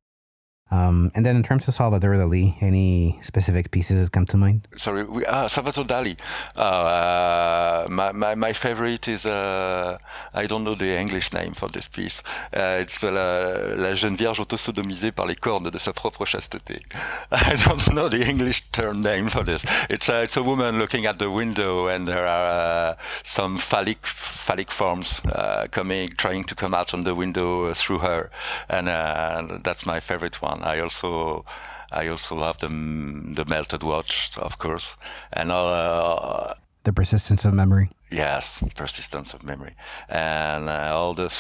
Um, 0.68 1.12
and 1.14 1.25
then 1.25 1.37
in 1.37 1.44
terms 1.44 1.68
of 1.68 1.75
Salvador 1.75 2.14
Dali, 2.14 2.61
any 2.61 3.20
specific 3.23 3.70
pieces 3.70 4.04
that 4.04 4.12
come 4.12 4.26
to 4.26 4.37
mind? 4.37 4.66
Sorry, 4.76 5.04
we, 5.04 5.25
ah, 5.25 5.46
Salvador 5.46 5.85
Dali. 5.85 6.18
Uh, 6.56 7.87
my, 7.88 8.11
my, 8.11 8.35
my 8.35 8.52
favorite 8.52 9.06
is, 9.06 9.26
uh, 9.26 9.96
I 10.35 10.46
don't 10.46 10.64
know 10.64 10.75
the 10.75 10.99
English 10.99 11.32
name 11.32 11.54
for 11.54 11.68
this 11.68 11.87
piece. 11.87 12.20
Uh, 12.52 12.78
it's 12.80 13.04
la, 13.04 13.75
la 13.76 13.94
jeune 13.94 14.16
vierge 14.16 14.40
autosodomisée 14.40 15.12
par 15.12 15.26
les 15.26 15.37
cornes 15.37 15.70
de 15.70 15.78
sa 15.78 15.92
propre 15.92 16.25
chasteté. 16.25 16.80
I 17.30 17.54
don't 17.64 17.92
know 17.92 18.08
the 18.08 18.26
English 18.26 18.64
term 18.73 19.02
name 19.02 19.28
for 19.28 19.44
this. 19.44 19.64
It's 19.88 20.08
a, 20.08 20.23
it's 20.23 20.37
a 20.37 20.42
woman 20.42 20.80
looking 20.80 21.06
at 21.06 21.20
the 21.20 21.30
window 21.30 21.87
and 21.87 22.08
there 22.08 22.26
are 22.26 22.90
uh, 22.90 22.96
some 23.23 23.56
phallic, 23.58 24.04
phallic 24.04 24.73
forms 24.73 25.20
uh, 25.26 25.68
coming, 25.70 26.08
trying 26.08 26.42
to 26.44 26.56
come 26.56 26.75
out 26.75 26.92
on 26.92 27.04
the 27.04 27.14
window 27.14 27.73
through 27.73 27.99
her. 27.99 28.30
And 28.68 28.88
uh, 28.88 29.58
that's 29.62 29.87
my 29.87 30.00
favorite 30.00 30.42
one. 30.42 30.56
I 30.63 30.81
also 30.81 31.45
I 31.91 32.09
also 32.09 32.35
love 32.35 32.59
the 32.59 32.69
the 32.69 33.45
melted 33.47 33.83
watch, 33.83 34.37
of 34.39 34.59
course, 34.59 34.97
and 35.33 35.51
uh, 35.51 36.55
the 36.83 36.93
persistence 36.93 37.45
of 37.45 37.55
memory. 37.55 37.91
Yes, 38.11 38.63
persistence 38.75 39.35
of 39.35 39.43
memory, 39.43 39.75
and 40.09 40.69
uh, 40.69 40.91
all 40.93 41.15
the. 41.15 41.33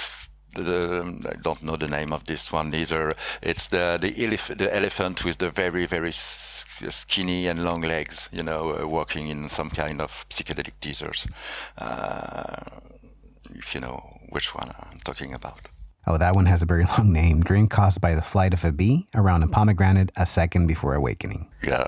The, 0.54 1.02
I 1.28 1.36
don't 1.42 1.62
know 1.62 1.76
the 1.76 1.86
name 1.88 2.14
of 2.14 2.24
this 2.24 2.50
one 2.50 2.74
either. 2.74 3.12
It's 3.42 3.66
the 3.66 3.98
the, 4.00 4.10
elef- 4.10 4.56
the 4.56 4.74
elephant 4.74 5.22
with 5.22 5.36
the 5.36 5.50
very 5.50 5.84
very 5.84 6.12
skinny 6.12 7.46
and 7.48 7.62
long 7.62 7.82
legs, 7.82 8.30
you 8.32 8.42
know, 8.42 8.74
uh, 8.74 8.86
walking 8.86 9.28
in 9.28 9.50
some 9.50 9.68
kind 9.68 10.00
of 10.00 10.10
psychedelic 10.30 10.72
teasers. 10.80 11.26
Uh, 11.76 12.56
if 13.54 13.74
you 13.74 13.82
know 13.82 14.18
which 14.30 14.54
one 14.54 14.68
I'm 14.68 14.98
talking 15.04 15.34
about. 15.34 15.60
Oh, 16.06 16.18
that 16.18 16.34
one 16.34 16.46
has 16.46 16.62
a 16.62 16.66
very 16.66 16.84
long 16.98 17.12
name. 17.12 17.42
Dream 17.42 17.66
caused 17.68 18.00
by 18.00 18.14
the 18.14 18.22
flight 18.22 18.52
of 18.54 18.64
a 18.64 18.72
bee 18.72 19.08
around 19.14 19.42
a 19.42 19.48
pomegranate 19.48 20.12
a 20.16 20.26
second 20.26 20.66
before 20.66 20.94
awakening. 20.94 21.50
Yeah, 21.62 21.86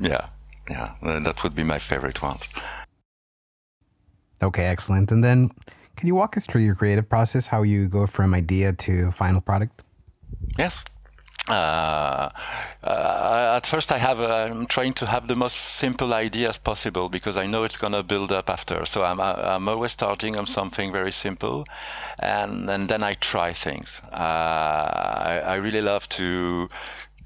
yeah, 0.00 0.28
yeah. 0.70 0.94
Uh, 1.02 1.20
that 1.20 1.42
would 1.42 1.54
be 1.54 1.64
my 1.64 1.78
favorite 1.78 2.22
one. 2.22 2.38
Okay, 4.42 4.64
excellent. 4.64 5.12
And 5.12 5.22
then, 5.22 5.50
can 5.96 6.08
you 6.08 6.14
walk 6.14 6.36
us 6.36 6.46
through 6.46 6.62
your 6.62 6.74
creative 6.74 7.08
process, 7.08 7.46
how 7.46 7.62
you 7.62 7.88
go 7.88 8.06
from 8.06 8.34
idea 8.34 8.72
to 8.72 9.10
final 9.12 9.40
product? 9.40 9.82
Yes. 10.58 10.82
Uh, 11.48 12.28
uh, 12.84 13.54
at 13.56 13.66
first, 13.66 13.90
I 13.90 13.98
have 13.98 14.20
uh, 14.20 14.48
I'm 14.50 14.66
trying 14.66 14.92
to 14.94 15.06
have 15.06 15.26
the 15.26 15.34
most 15.34 15.56
simple 15.56 16.14
ideas 16.14 16.58
possible 16.58 17.08
because 17.08 17.36
I 17.36 17.46
know 17.46 17.64
it's 17.64 17.76
gonna 17.76 18.04
build 18.04 18.30
up 18.30 18.48
after. 18.48 18.86
So 18.86 19.02
I'm 19.02 19.18
uh, 19.18 19.34
I'm 19.36 19.68
always 19.68 19.90
starting 19.90 20.36
on 20.36 20.46
something 20.46 20.92
very 20.92 21.10
simple, 21.10 21.66
and 22.18 22.70
and 22.70 22.88
then 22.88 23.02
I 23.02 23.14
try 23.14 23.54
things. 23.54 24.00
I, 24.12 25.42
I 25.44 25.54
really 25.56 25.82
love 25.82 26.08
to 26.10 26.68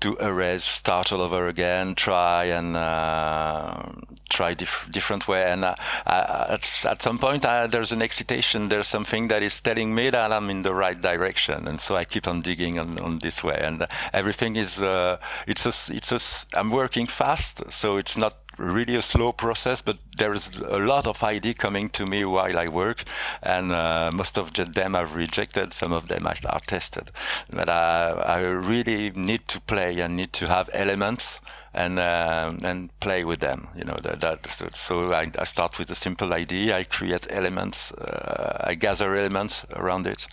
to 0.01 0.17
erase, 0.17 0.65
start 0.65 1.13
all 1.13 1.21
over 1.21 1.49
again, 1.49 1.95
try 1.95 2.45
and 2.47 2.77
uh, 2.77 3.83
try 4.29 4.55
diff- 4.55 4.89
different 4.91 5.27
way. 5.29 5.45
And 5.45 5.65
uh, 5.65 5.75
at, 6.07 6.85
at 6.85 7.03
some 7.03 7.19
point, 7.19 7.45
uh, 7.45 7.67
there's 7.67 7.93
an 7.93 8.03
excitation. 8.03 8.69
There's 8.69 8.89
something 8.89 9.29
that 9.29 9.43
is 9.43 9.61
telling 9.61 9.95
me 9.95 10.11
that 10.11 10.33
I'm 10.33 10.51
in 10.51 10.63
the 10.63 10.75
right 10.75 11.01
direction, 11.01 11.69
and 11.69 11.81
so 11.81 11.97
I 11.97 12.05
keep 12.05 12.29
on 12.29 12.41
digging 12.41 12.79
on, 12.79 12.99
on 12.99 13.19
this 13.19 13.43
way. 13.43 13.59
And 13.61 13.87
everything 14.13 14.57
is 14.57 14.79
uh, 14.79 15.19
it's 15.47 15.67
a 15.67 15.95
it's 15.95 16.13
a 16.13 16.59
I'm 16.59 16.71
working 16.71 17.07
fast, 17.07 17.71
so 17.71 17.97
it's 17.97 18.17
not 18.17 18.35
really 18.59 18.97
a 18.97 19.03
slow 19.03 19.33
process, 19.33 19.83
but 19.83 19.99
there 20.17 20.33
is 20.33 20.57
a 20.59 20.79
lot 20.79 21.07
of 21.07 21.23
ID 21.23 21.55
coming 21.55 21.91
to 21.91 22.07
me 22.07 22.25
while 22.25 22.59
I 22.59 22.69
work, 22.69 23.03
and 23.43 23.73
uh, 23.73 24.11
most 24.13 24.39
of 24.39 24.53
them 24.53 24.97
I've 24.97 25.15
rejected. 25.15 25.73
Some 25.75 25.93
of 25.93 26.09
them 26.09 26.27
I 26.27 26.35
are 26.49 26.61
tested, 26.61 27.11
but 27.51 27.69
I, 27.69 28.11
I 28.11 28.41
really 28.43 29.11
need 29.11 29.47
to 29.49 29.61
play 29.61 30.01
and 30.01 30.17
need 30.17 30.33
to 30.35 30.47
have 30.47 30.71
elements 30.73 31.41
and 31.77 31.99
uh, 31.99 32.53
and 32.63 33.01
play 33.01 33.25
with 33.25 33.41
them. 33.41 33.69
You 33.77 33.85
know 33.85 33.99
that, 34.03 34.21
that 34.23 34.77
so 34.77 35.13
I, 35.13 35.31
I, 35.39 35.45
start 35.45 35.79
with 35.79 35.91
a 35.91 35.95
simple 35.95 36.33
idea. 36.33 36.77
I 36.77 36.85
create 36.85 37.27
elements. 37.31 37.93
Uh, 37.93 38.63
I 38.65 38.75
gather 38.75 39.15
elements 39.15 39.67
around 39.71 40.07
it, 40.07 40.27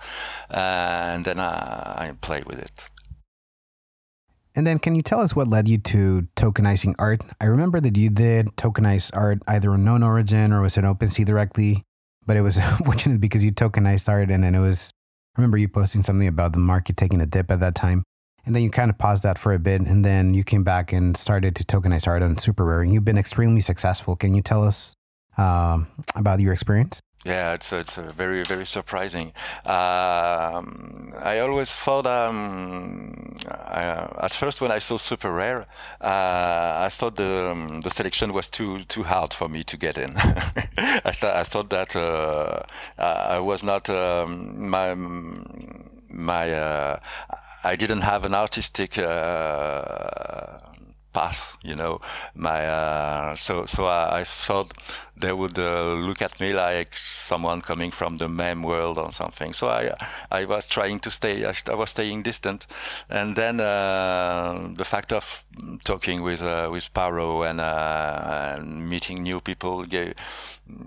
uh, 0.50 1.12
and 1.14 1.26
then 1.26 1.40
I, 1.40 2.08
I 2.08 2.12
play 2.22 2.44
with 2.46 2.60
it. 2.60 2.90
And 4.56 4.68
then, 4.68 4.78
can 4.78 4.94
you 4.94 5.02
tell 5.02 5.20
us 5.20 5.36
what 5.36 5.48
led 5.48 5.68
you 5.68 5.80
to 5.80 6.28
tokenizing 6.36 6.94
art? 7.00 7.22
I 7.42 7.46
remember 7.46 7.80
that 7.80 7.98
you 7.98 8.10
did 8.10 8.48
tokenize 8.56 9.10
art 9.14 9.40
either 9.48 9.72
on 9.72 9.84
Known 9.84 10.04
Origin 10.04 10.54
or 10.54 10.62
was 10.62 10.78
it 10.78 10.84
OpenSea 10.84 11.26
directly, 11.26 11.84
but 12.26 12.38
it 12.38 12.42
was 12.42 12.58
unfortunate 12.62 13.20
because 13.20 13.44
you 13.44 13.52
tokenized 13.52 14.08
art 14.08 14.30
and 14.30 14.44
then 14.44 14.56
it 14.56 14.60
was. 14.60 14.92
I 15.36 15.42
remember 15.42 15.58
you 15.58 15.68
posting 15.68 16.04
something 16.04 16.28
about 16.28 16.54
the 16.54 16.60
market 16.60 16.96
taking 16.96 17.20
a 17.20 17.26
dip 17.26 17.50
at 17.50 17.60
that 17.60 17.74
time, 17.74 18.04
and 18.46 18.56
then 18.56 18.62
you 18.62 18.70
kind 18.70 18.92
of 18.92 19.00
paused 19.00 19.24
that 19.24 19.40
for 19.40 19.52
a 19.52 19.58
bit, 19.58 19.82
and 19.82 20.06
then 20.06 20.36
you 20.36 20.44
came 20.44 20.64
back 20.64 20.94
and 20.94 21.18
started 21.18 21.56
to 21.56 21.64
tokenize 21.64 22.06
art 22.06 22.22
on 22.22 22.38
Super 22.38 22.66
Rare, 22.66 22.82
and 22.82 22.94
you've 22.94 23.06
been 23.06 23.18
extremely 23.18 23.62
successful. 23.62 24.16
Can 24.16 24.36
you 24.36 24.44
tell 24.44 24.64
us 24.64 24.94
um, 25.38 25.88
about 26.16 26.40
your 26.40 26.54
experience? 26.54 27.00
Yeah, 27.26 27.54
it's 27.54 27.72
it's 27.72 27.96
very 27.96 28.44
very 28.44 28.66
surprising. 28.66 29.28
Um, 29.66 31.14
I 31.18 31.40
always 31.40 31.72
thought 31.72 32.06
um, 32.06 33.38
I, 33.50 34.08
at 34.24 34.34
first 34.34 34.60
when 34.60 34.72
I 34.72 34.80
saw 34.80 34.98
Super 34.98 35.32
Rare, 35.32 35.62
uh, 36.02 36.86
I 36.86 36.90
thought 36.92 37.16
the 37.16 37.50
um, 37.52 37.80
the 37.80 37.90
selection 37.90 38.34
was 38.34 38.50
too 38.50 38.84
too 38.86 39.04
hard 39.04 39.34
for 39.34 39.48
me 39.48 39.64
to 39.66 39.78
get 39.78 39.98
in. 39.98 40.14
I 40.18 41.12
thought 41.14 41.36
I 41.36 41.44
thought 41.44 41.70
that 41.70 41.96
uh, 41.96 42.64
I 42.98 43.40
was 43.40 43.64
not 43.64 43.90
um, 43.90 44.70
my 44.70 44.94
my 46.14 46.52
uh, 46.52 47.00
I 47.64 47.78
didn't 47.78 48.02
have 48.02 48.26
an 48.26 48.34
artistic 48.36 48.98
uh, 48.98 50.58
path 51.14 51.58
you 51.64 51.76
know 51.76 52.02
my 52.36 52.66
uh, 52.66 53.36
so 53.36 53.66
so 53.66 53.86
I, 53.86 54.20
I, 54.20 54.24
thought 54.24 54.74
they 55.18 55.32
would 55.32 55.58
uh, 55.60 55.94
look 55.94 56.22
at 56.22 56.40
me 56.40 56.54
like 56.54 56.98
someone 56.98 57.62
coming 57.62 57.92
from 57.92 58.18
the 58.18 58.28
meme 58.28 58.64
world 58.64 58.98
or 58.98 59.12
something 59.12 59.54
so 59.54 59.68
i 59.68 59.92
i 60.32 60.46
was 60.46 60.66
trying 60.66 61.00
to 61.00 61.12
stay 61.12 61.46
i, 61.46 61.74
was 61.74 61.92
staying 61.92 62.24
distant 62.24 62.68
and 63.10 63.36
then 63.36 63.60
uh, 63.60 64.70
the 64.76 64.86
fact 64.86 65.14
of 65.14 65.46
talking 65.84 66.22
with 66.22 66.42
uh, 66.42 66.70
with 66.72 66.94
Paro 66.94 67.48
and, 67.50 67.60
uh, 67.60 68.56
and 68.58 68.90
meeting 68.90 69.24
new 69.24 69.40
people 69.40 69.84
gave, 69.84 70.14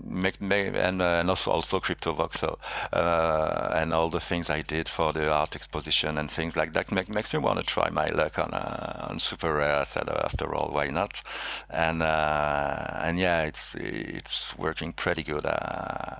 make, 0.04 0.40
make, 0.40 0.74
and, 0.74 1.00
uh, 1.00 1.18
and 1.20 1.30
also 1.30 1.50
also 1.50 1.80
CryptoVoxel 1.80 2.58
and 2.92 3.92
all 3.92 4.08
the 4.10 4.20
things 4.20 4.50
I 4.50 4.62
did 4.62 4.88
for 4.88 5.12
the 5.12 5.30
art 5.30 5.54
exposition 5.54 6.18
and 6.18 6.30
things 6.30 6.56
like 6.56 6.72
that 6.72 6.90
make, 6.92 7.08
makes 7.08 7.32
me 7.32 7.38
want 7.38 7.58
to 7.58 7.64
try 7.64 7.90
my 7.90 8.06
luck 8.08 8.38
on 8.38 8.52
on 8.52 9.18
super 9.18 9.54
rare. 9.54 9.76
I 9.76 9.84
said 9.84 10.08
after 10.08 10.54
all 10.54 10.70
why 10.72 10.88
not 10.88 11.22
and 11.70 12.02
and 12.02 13.18
yeah 13.18 13.44
it's 13.44 13.74
it's 14.16 14.56
working 14.58 14.92
pretty 14.92 15.22
good. 15.22 15.46
Uh, 15.46 16.16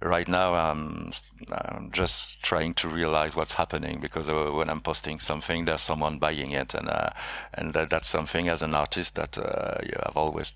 right 0.00 0.28
now, 0.28 0.54
I'm, 0.54 1.12
I'm 1.52 1.90
just 1.90 2.42
trying 2.42 2.74
to 2.74 2.88
realize 2.88 3.36
what's 3.36 3.52
happening 3.52 4.00
because 4.00 4.28
uh, 4.28 4.50
when 4.52 4.70
I'm 4.70 4.80
posting 4.80 5.18
something, 5.18 5.64
there's 5.64 5.82
someone 5.82 6.18
buying 6.18 6.52
it, 6.52 6.74
and 6.74 6.88
uh, 6.88 7.10
and 7.54 7.72
that, 7.74 7.90
that's 7.90 8.08
something 8.08 8.48
as 8.48 8.62
an 8.62 8.74
artist 8.74 9.16
that 9.16 9.36
uh, 9.38 9.78
yeah, 9.84 10.02
I've 10.06 10.16
always 10.16 10.52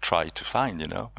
try 0.00 0.28
to 0.28 0.44
find, 0.44 0.80
you 0.80 0.86
know. 0.86 1.10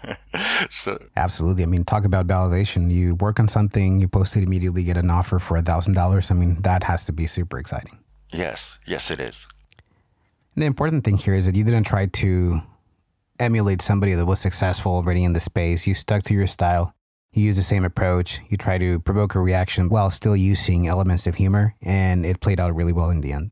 so 0.70 0.98
absolutely. 1.16 1.64
I 1.64 1.66
mean, 1.66 1.84
talk 1.84 2.04
about 2.04 2.26
validation. 2.26 2.90
You 2.90 3.16
work 3.16 3.40
on 3.40 3.48
something, 3.48 4.00
you 4.00 4.08
post 4.08 4.36
it 4.36 4.42
immediately, 4.42 4.84
get 4.84 4.96
an 4.96 5.10
offer 5.10 5.38
for 5.38 5.56
a 5.56 5.62
thousand 5.62 5.94
dollars. 5.94 6.30
I 6.30 6.34
mean, 6.34 6.62
that 6.62 6.84
has 6.84 7.04
to 7.06 7.12
be 7.12 7.26
super 7.26 7.58
exciting. 7.58 7.98
Yes, 8.30 8.78
yes, 8.86 9.10
it 9.10 9.20
is. 9.20 9.46
And 10.54 10.62
the 10.62 10.66
important 10.66 11.04
thing 11.04 11.18
here 11.18 11.34
is 11.34 11.46
that 11.46 11.56
you 11.56 11.64
didn't 11.64 11.84
try 11.84 12.06
to 12.06 12.62
emulate 13.38 13.82
somebody 13.82 14.14
that 14.14 14.26
was 14.26 14.40
successful 14.40 14.92
already 14.92 15.24
in 15.24 15.32
the 15.32 15.40
space. 15.40 15.86
You 15.86 15.94
stuck 15.94 16.22
to 16.24 16.34
your 16.34 16.46
style. 16.46 16.94
You 17.32 17.44
use 17.44 17.56
the 17.56 17.62
same 17.62 17.84
approach. 17.84 18.40
You 18.48 18.56
try 18.56 18.78
to 18.78 19.00
provoke 19.00 19.34
a 19.34 19.40
reaction 19.40 19.88
while 19.88 20.10
still 20.10 20.36
using 20.36 20.86
elements 20.86 21.26
of 21.26 21.36
humor, 21.36 21.74
and 21.82 22.24
it 22.24 22.40
played 22.40 22.58
out 22.58 22.74
really 22.74 22.92
well 22.92 23.10
in 23.10 23.20
the 23.20 23.32
end. 23.32 23.50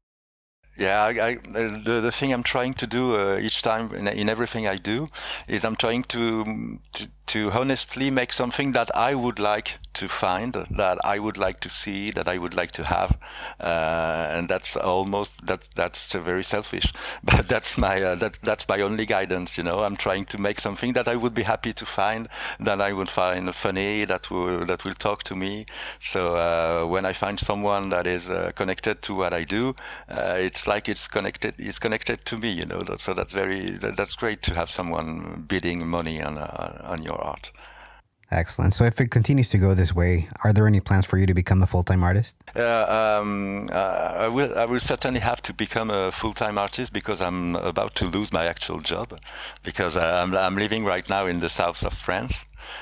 Yeah, 0.79 1.03
I, 1.03 1.09
I, 1.09 1.35
the 1.37 2.01
the 2.03 2.13
thing 2.13 2.33
I'm 2.33 2.43
trying 2.43 2.75
to 2.75 2.87
do 2.87 3.15
uh, 3.15 3.39
each 3.39 3.63
time 3.63 3.95
in, 3.95 4.07
in, 4.09 4.29
everything 4.29 4.69
I 4.69 4.77
do 4.77 5.09
is 5.49 5.65
I'm 5.65 5.77
trying 5.77 6.03
to, 6.05 6.79
to 6.93 7.09
to 7.27 7.51
honestly 7.51 8.11
make 8.11 8.33
something 8.33 8.73
that 8.73 8.95
I 8.97 9.15
would 9.15 9.39
like 9.39 9.79
to 9.95 10.09
find, 10.09 10.53
that 10.53 10.99
I 11.05 11.19
would 11.19 11.39
like 11.39 11.61
to 11.61 11.71
see, 11.71 12.11
that 12.13 12.29
I 12.29 12.37
would 12.37 12.55
like 12.55 12.73
to 12.73 12.85
have, 12.85 13.17
uh, 13.59 14.29
and 14.31 14.49
that's 14.49 14.77
almost 14.77 15.45
that 15.47 15.67
that's 15.75 16.13
very 16.13 16.45
selfish, 16.45 16.93
but 17.25 17.49
that's 17.49 17.79
my 17.79 18.03
uh, 18.03 18.15
that 18.17 18.39
that's 18.43 18.69
my 18.69 18.81
only 18.83 19.07
guidance. 19.07 19.57
You 19.59 19.65
know, 19.65 19.79
I'm 19.81 19.97
trying 19.97 20.27
to 20.27 20.39
make 20.39 20.61
something 20.61 20.93
that 20.95 21.09
I 21.09 21.17
would 21.17 21.35
be 21.35 21.43
happy 21.43 21.73
to 21.73 21.87
find, 21.87 22.29
that 22.61 22.81
I 22.81 22.93
would 22.93 23.09
find 23.11 23.53
funny, 23.55 24.05
that 24.05 24.31
will 24.31 24.67
that 24.67 24.85
will 24.85 24.95
talk 24.95 25.23
to 25.25 25.37
me. 25.37 25.67
So 25.99 26.37
uh, 26.37 26.87
when 26.87 27.07
I 27.07 27.13
find 27.13 27.41
someone 27.41 27.89
that 27.91 28.07
is 28.07 28.29
uh, 28.29 28.53
connected 28.55 29.03
to 29.03 29.15
what 29.15 29.33
I 29.33 29.45
do, 29.45 29.75
uh, 30.09 30.37
it's 30.39 30.67
like 30.67 30.89
it's 30.89 31.09
connected 31.09 31.55
it's 31.59 31.79
connected 31.79 32.25
to 32.27 32.37
me. 32.37 32.51
You 32.51 32.67
know, 32.67 32.83
so 32.99 33.15
that's 33.15 33.33
very 33.33 33.71
that, 33.79 33.97
that's 33.97 34.15
great 34.15 34.43
to 34.43 34.55
have 34.55 34.71
someone 34.71 35.45
bidding 35.49 35.87
money 35.87 36.23
on 36.23 36.39
uh, 36.39 36.83
on 36.85 37.03
your 37.03 37.16
art. 37.17 37.53
Excellent. 38.31 38.75
So, 38.75 38.85
if 38.85 39.01
it 39.01 39.09
continues 39.13 39.49
to 39.51 39.59
go 39.59 39.73
this 39.75 39.95
way, 39.95 40.29
are 40.43 40.53
there 40.53 40.67
any 40.67 40.81
plans 40.81 41.07
for 41.07 41.17
you 41.17 41.27
to 41.27 41.35
become 41.35 41.63
a 41.63 41.67
full 41.67 41.85
time 41.85 42.03
artist? 42.03 42.37
Uh, 42.57 43.21
um, 43.21 43.69
uh, 43.73 44.15
I 44.19 44.29
will. 44.29 44.59
I 44.59 44.65
will 44.65 44.81
certainly 44.81 45.21
have 45.21 45.41
to 45.43 45.55
become 45.55 45.91
a 45.91 46.11
full 46.11 46.33
time 46.33 46.59
artist 46.59 46.93
because 46.93 47.21
I'm 47.21 47.55
about 47.55 47.95
to 47.97 48.07
lose 48.07 48.33
my 48.33 48.47
actual 48.47 48.81
job 48.81 49.17
because 49.63 49.97
I'm, 49.97 50.35
I'm 50.35 50.57
living 50.57 50.85
right 50.85 51.09
now 51.09 51.27
in 51.27 51.39
the 51.39 51.49
south 51.49 51.85
of 51.85 51.93
France. 51.93 52.35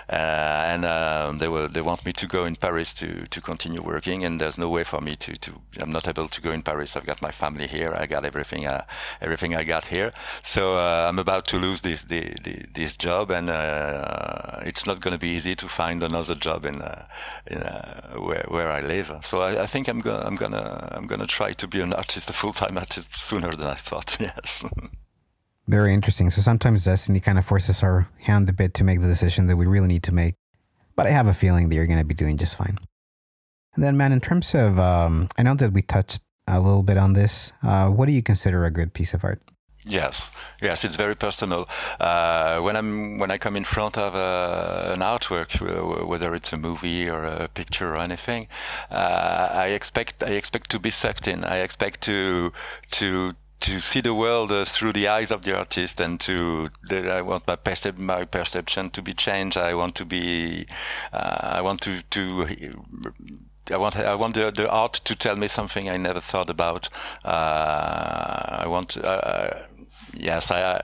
Uh, 0.08 0.64
and 0.72 0.84
um, 0.84 1.38
they 1.38 1.48
were 1.48 1.68
they 1.68 1.80
want 1.80 2.04
me 2.04 2.12
to 2.12 2.26
go 2.26 2.44
in 2.44 2.56
Paris 2.56 2.94
to 2.94 3.26
to 3.28 3.40
continue 3.40 3.82
working, 3.82 4.24
and 4.24 4.40
there's 4.40 4.58
no 4.58 4.68
way 4.68 4.84
for 4.84 5.00
me 5.00 5.14
to 5.16 5.36
to 5.36 5.52
I'm 5.78 5.92
not 5.92 6.08
able 6.08 6.28
to 6.28 6.40
go 6.40 6.52
in 6.52 6.62
Paris. 6.62 6.96
I've 6.96 7.06
got 7.06 7.22
my 7.22 7.30
family 7.30 7.66
here. 7.66 7.92
I 7.94 8.06
got 8.06 8.24
everything 8.24 8.66
uh, 8.66 8.84
everything 9.20 9.54
I 9.54 9.64
got 9.64 9.84
here. 9.86 10.10
So 10.42 10.76
uh, 10.76 11.06
I'm 11.08 11.18
about 11.18 11.46
to 11.46 11.58
lose 11.58 11.82
this 11.82 12.04
the, 12.04 12.20
the, 12.20 12.66
this 12.74 12.96
job, 12.96 13.30
and 13.30 13.48
it's 14.66 14.86
not 14.86 15.00
going 15.00 15.12
to 15.12 15.18
be 15.18 15.30
easy 15.30 15.54
to 15.56 15.68
find 15.68 16.02
another 16.02 16.34
job 16.34 16.66
in, 16.66 16.76
in 17.46 17.60
where 18.20 18.44
where 18.48 18.70
I 18.70 18.80
live. 18.80 19.10
So 19.22 19.40
I, 19.40 19.62
I 19.62 19.66
think 19.66 19.88
I'm 19.88 20.00
gonna 20.00 20.24
I'm 20.24 20.36
gonna 20.36 20.88
I'm 20.92 21.06
gonna 21.06 21.26
try 21.26 21.52
to 21.54 21.68
be 21.68 21.80
an 21.80 21.92
artist, 21.92 22.30
a 22.30 22.32
full 22.32 22.52
time 22.52 22.78
artist 22.78 23.16
sooner 23.16 23.50
than 23.50 23.66
I 23.66 23.74
thought. 23.76 24.16
Yes. 24.24 24.64
Very 25.66 25.94
interesting. 25.94 26.30
So 26.30 26.42
sometimes 26.42 26.84
destiny 26.84 27.20
kind 27.20 27.38
of 27.38 27.44
forces 27.44 27.82
our 27.82 28.08
hand 28.20 28.48
a 28.48 28.52
bit 28.52 28.74
to 28.74 28.84
make 28.84 29.00
the 29.00 29.06
decision 29.06 29.46
that 29.46 29.56
we 29.56 29.66
really 29.66 29.88
need 29.88 30.02
to 30.04 30.12
make. 30.12 30.34
But 30.94 31.06
I 31.06 31.10
have 31.10 31.26
a 31.26 31.34
feeling 31.34 31.68
that 31.68 31.74
you're 31.74 31.86
going 31.86 31.98
to 31.98 32.04
be 32.04 32.14
doing 32.14 32.36
just 32.36 32.56
fine. 32.56 32.78
And 33.74 33.82
then, 33.82 33.96
man, 33.96 34.12
in 34.12 34.20
terms 34.20 34.54
of, 34.54 34.78
um, 34.78 35.28
I 35.36 35.42
know 35.42 35.54
that 35.54 35.72
we 35.72 35.82
touched 35.82 36.20
a 36.46 36.60
little 36.60 36.82
bit 36.82 36.98
on 36.98 37.14
this. 37.14 37.52
Uh, 37.62 37.88
what 37.88 38.06
do 38.06 38.12
you 38.12 38.22
consider 38.22 38.64
a 38.64 38.70
good 38.70 38.92
piece 38.92 39.14
of 39.14 39.24
art? 39.24 39.40
Yes, 39.86 40.30
yes, 40.62 40.84
it's 40.84 40.96
very 40.96 41.14
personal. 41.14 41.68
Uh, 42.00 42.60
when 42.60 42.74
I'm 42.74 43.18
when 43.18 43.30
I 43.30 43.36
come 43.36 43.54
in 43.54 43.64
front 43.64 43.98
of 43.98 44.14
uh, 44.14 44.92
an 44.94 45.00
artwork, 45.00 45.60
whether 46.06 46.34
it's 46.34 46.54
a 46.54 46.56
movie 46.56 47.10
or 47.10 47.24
a 47.24 47.48
picture 47.48 47.92
or 47.92 47.98
anything, 47.98 48.48
uh, 48.90 49.50
I 49.52 49.68
expect 49.68 50.22
I 50.22 50.30
expect 50.30 50.70
to 50.70 50.78
be 50.78 50.90
sucked 50.90 51.28
in. 51.28 51.44
I 51.44 51.58
expect 51.58 52.00
to 52.02 52.52
to 52.92 53.34
to 53.64 53.80
see 53.80 54.02
the 54.02 54.12
world 54.12 54.52
uh, 54.52 54.66
through 54.66 54.92
the 54.92 55.08
eyes 55.08 55.30
of 55.30 55.40
the 55.40 55.56
artist 55.56 55.98
and 55.98 56.20
to 56.20 56.68
I 56.90 57.22
want 57.22 57.46
my, 57.46 57.56
percep- 57.56 57.96
my 57.96 58.26
perception 58.26 58.90
to 58.90 59.00
be 59.00 59.14
changed. 59.14 59.56
I 59.56 59.74
want 59.74 59.94
to 59.96 60.04
be 60.04 60.66
uh, 61.14 61.38
I 61.42 61.62
want 61.62 61.80
to 61.82 62.02
to 62.02 62.46
I 63.70 63.78
want 63.78 63.96
I 63.96 64.14
want 64.16 64.34
the, 64.34 64.50
the 64.50 64.70
art 64.70 64.92
to 65.04 65.16
tell 65.16 65.36
me 65.36 65.48
something 65.48 65.88
I 65.88 65.96
never 65.96 66.20
thought 66.20 66.50
about. 66.50 66.90
Uh, 67.24 68.58
I 68.64 68.66
want 68.68 68.98
uh, 68.98 69.50
yes 70.12 70.50
I 70.50 70.82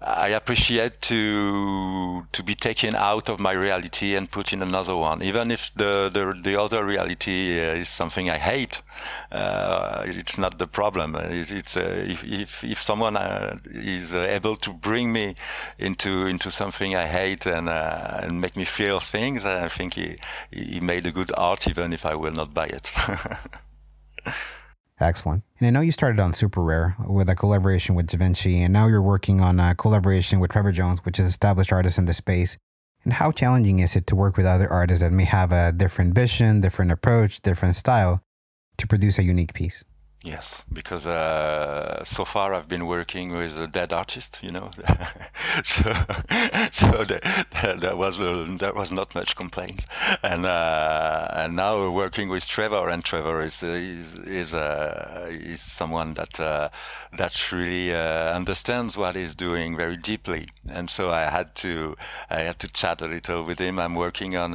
I 0.00 0.28
appreciate 0.28 1.02
to 1.02 2.19
to 2.32 2.42
be 2.42 2.54
taken 2.54 2.94
out 2.94 3.28
of 3.28 3.40
my 3.40 3.52
reality 3.52 4.14
and 4.14 4.30
put 4.30 4.52
in 4.52 4.62
another 4.62 4.96
one, 4.96 5.22
even 5.22 5.50
if 5.50 5.72
the 5.74 6.10
the, 6.12 6.38
the 6.42 6.60
other 6.60 6.84
reality 6.84 7.58
uh, 7.58 7.74
is 7.74 7.88
something 7.88 8.30
I 8.30 8.38
hate. 8.38 8.82
Uh, 9.32 10.04
it's 10.06 10.38
not 10.38 10.58
the 10.58 10.66
problem. 10.66 11.16
It's, 11.16 11.50
it's 11.50 11.76
uh, 11.76 12.04
if, 12.08 12.24
if 12.24 12.64
if 12.64 12.80
someone 12.80 13.16
uh, 13.16 13.56
is 13.70 14.12
able 14.12 14.56
to 14.56 14.72
bring 14.72 15.12
me 15.12 15.34
into 15.78 16.26
into 16.26 16.50
something 16.50 16.96
I 16.96 17.06
hate 17.06 17.46
and 17.46 17.68
uh, 17.68 18.20
and 18.22 18.40
make 18.40 18.56
me 18.56 18.64
feel 18.64 19.00
things, 19.00 19.44
I 19.46 19.68
think 19.68 19.94
he 19.94 20.18
he 20.50 20.80
made 20.80 21.06
a 21.06 21.12
good 21.12 21.32
art, 21.36 21.68
even 21.68 21.92
if 21.92 22.06
I 22.06 22.14
will 22.14 22.32
not 22.32 22.54
buy 22.54 22.66
it. 22.66 22.92
Excellent. 25.00 25.42
And 25.58 25.66
I 25.66 25.70
know 25.70 25.80
you 25.80 25.92
started 25.92 26.20
on 26.20 26.34
Super 26.34 26.62
Rare 26.62 26.94
with 27.06 27.30
a 27.30 27.34
collaboration 27.34 27.94
with 27.94 28.06
Da 28.06 28.18
Vinci, 28.18 28.60
and 28.60 28.72
now 28.72 28.86
you're 28.86 29.00
working 29.00 29.40
on 29.40 29.58
a 29.58 29.74
collaboration 29.74 30.40
with 30.40 30.50
Trevor 30.50 30.72
Jones, 30.72 31.04
which 31.04 31.18
is 31.18 31.24
established 31.24 31.72
artist 31.72 31.96
in 31.96 32.04
the 32.04 32.12
space. 32.12 32.58
And 33.02 33.14
how 33.14 33.32
challenging 33.32 33.78
is 33.78 33.96
it 33.96 34.06
to 34.08 34.16
work 34.16 34.36
with 34.36 34.44
other 34.44 34.68
artists 34.68 35.02
that 35.02 35.10
may 35.10 35.24
have 35.24 35.52
a 35.52 35.72
different 35.72 36.14
vision, 36.14 36.60
different 36.60 36.92
approach, 36.92 37.40
different 37.40 37.76
style 37.76 38.20
to 38.76 38.86
produce 38.86 39.18
a 39.18 39.22
unique 39.22 39.54
piece? 39.54 39.84
Yes, 40.22 40.62
because 40.70 41.06
uh, 41.06 42.04
so 42.04 42.26
far 42.26 42.52
I've 42.52 42.68
been 42.68 42.84
working 42.86 43.32
with 43.32 43.58
a 43.58 43.66
dead 43.66 43.94
artist, 43.94 44.40
you 44.42 44.50
know, 44.50 44.70
so 45.64 45.92
so 46.72 47.04
there, 47.04 47.96
was 47.96 48.20
uh, 48.20 48.44
there 48.58 48.74
was 48.74 48.92
not 48.92 49.14
much 49.14 49.34
complaint, 49.34 49.82
and 50.22 50.44
uh, 50.44 51.26
and 51.32 51.56
now 51.56 51.78
we're 51.78 51.90
working 51.90 52.28
with 52.28 52.46
Trevor, 52.46 52.90
and 52.90 53.02
Trevor 53.02 53.40
is 53.40 53.62
is 53.62 54.14
is, 54.18 54.52
uh, 54.52 55.28
is 55.30 55.62
someone 55.62 56.12
that 56.12 56.38
uh, 56.38 56.68
that 57.16 57.50
really 57.50 57.94
uh, 57.94 58.34
understands 58.36 58.98
what 58.98 59.14
he's 59.14 59.34
doing 59.34 59.74
very 59.74 59.96
deeply, 59.96 60.48
and 60.68 60.90
so 60.90 61.08
I 61.08 61.30
had 61.30 61.54
to 61.56 61.96
I 62.28 62.40
had 62.40 62.58
to 62.58 62.68
chat 62.68 63.00
a 63.00 63.06
little 63.06 63.44
with 63.46 63.58
him. 63.58 63.78
I'm 63.78 63.94
working 63.94 64.36
on 64.36 64.52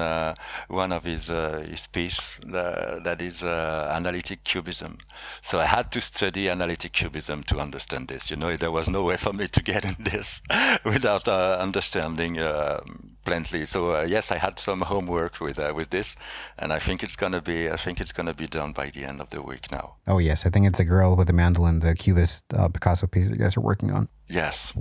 one 0.67 0.91
of 0.91 1.05
his 1.05 1.25
his 1.25 1.87
piece 1.87 2.39
that 2.45 3.17
is 3.19 3.41
analytic 3.41 4.43
cubism. 4.43 4.99
So 5.41 5.54
so 5.55 5.61
I 5.61 5.65
had 5.67 5.89
to 5.93 6.01
study 6.01 6.49
analytic 6.49 6.91
cubism 6.91 7.41
to 7.43 7.59
understand 7.59 8.09
this. 8.09 8.29
You 8.29 8.35
know, 8.35 8.57
there 8.57 8.71
was 8.71 8.89
no 8.89 9.03
way 9.03 9.15
for 9.15 9.31
me 9.31 9.47
to 9.47 9.63
get 9.63 9.85
in 9.85 9.95
this 9.97 10.41
without 10.83 11.29
uh, 11.29 11.57
understanding 11.61 12.37
uh, 12.39 12.81
plainly. 13.23 13.63
So 13.63 13.91
uh, 13.91 14.05
yes, 14.05 14.31
I 14.31 14.37
had 14.37 14.59
some 14.59 14.81
homework 14.81 15.39
with 15.39 15.57
uh, 15.57 15.71
with 15.73 15.89
this, 15.91 16.17
and 16.59 16.73
I 16.73 16.79
think 16.79 17.03
it's 17.03 17.15
gonna 17.15 17.41
be 17.41 17.69
I 17.69 17.77
think 17.77 18.01
it's 18.01 18.11
gonna 18.11 18.33
be 18.33 18.47
done 18.47 18.73
by 18.73 18.89
the 18.89 19.05
end 19.05 19.21
of 19.21 19.29
the 19.29 19.41
week 19.41 19.71
now. 19.71 19.95
Oh 20.07 20.17
yes, 20.17 20.45
I 20.45 20.49
think 20.49 20.67
it's 20.67 20.77
the 20.77 20.83
girl 20.83 21.15
with 21.15 21.27
the 21.27 21.33
mandolin, 21.33 21.79
the 21.79 21.95
cubist 21.95 22.43
uh, 22.53 22.67
Picasso 22.67 23.07
piece 23.07 23.29
that 23.29 23.37
you 23.37 23.41
guys 23.41 23.55
are 23.55 23.61
working 23.61 23.91
on. 23.93 24.09
Yes, 24.27 24.73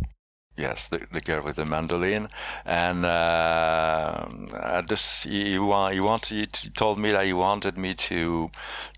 Yes, 0.57 0.87
the, 0.87 1.05
the 1.11 1.21
girl 1.21 1.43
with 1.43 1.57
the 1.57 1.65
mandolin, 1.65 2.29
and 2.65 3.05
uh, 3.05 4.83
this, 4.87 5.25
he, 5.25 5.51
he, 5.51 5.59
wanted, 5.59 6.55
he 6.57 6.71
told 6.71 6.97
me 6.97 7.11
that 7.11 7.25
he 7.25 7.33
wanted 7.33 7.77
me 7.77 7.95
to 7.95 8.53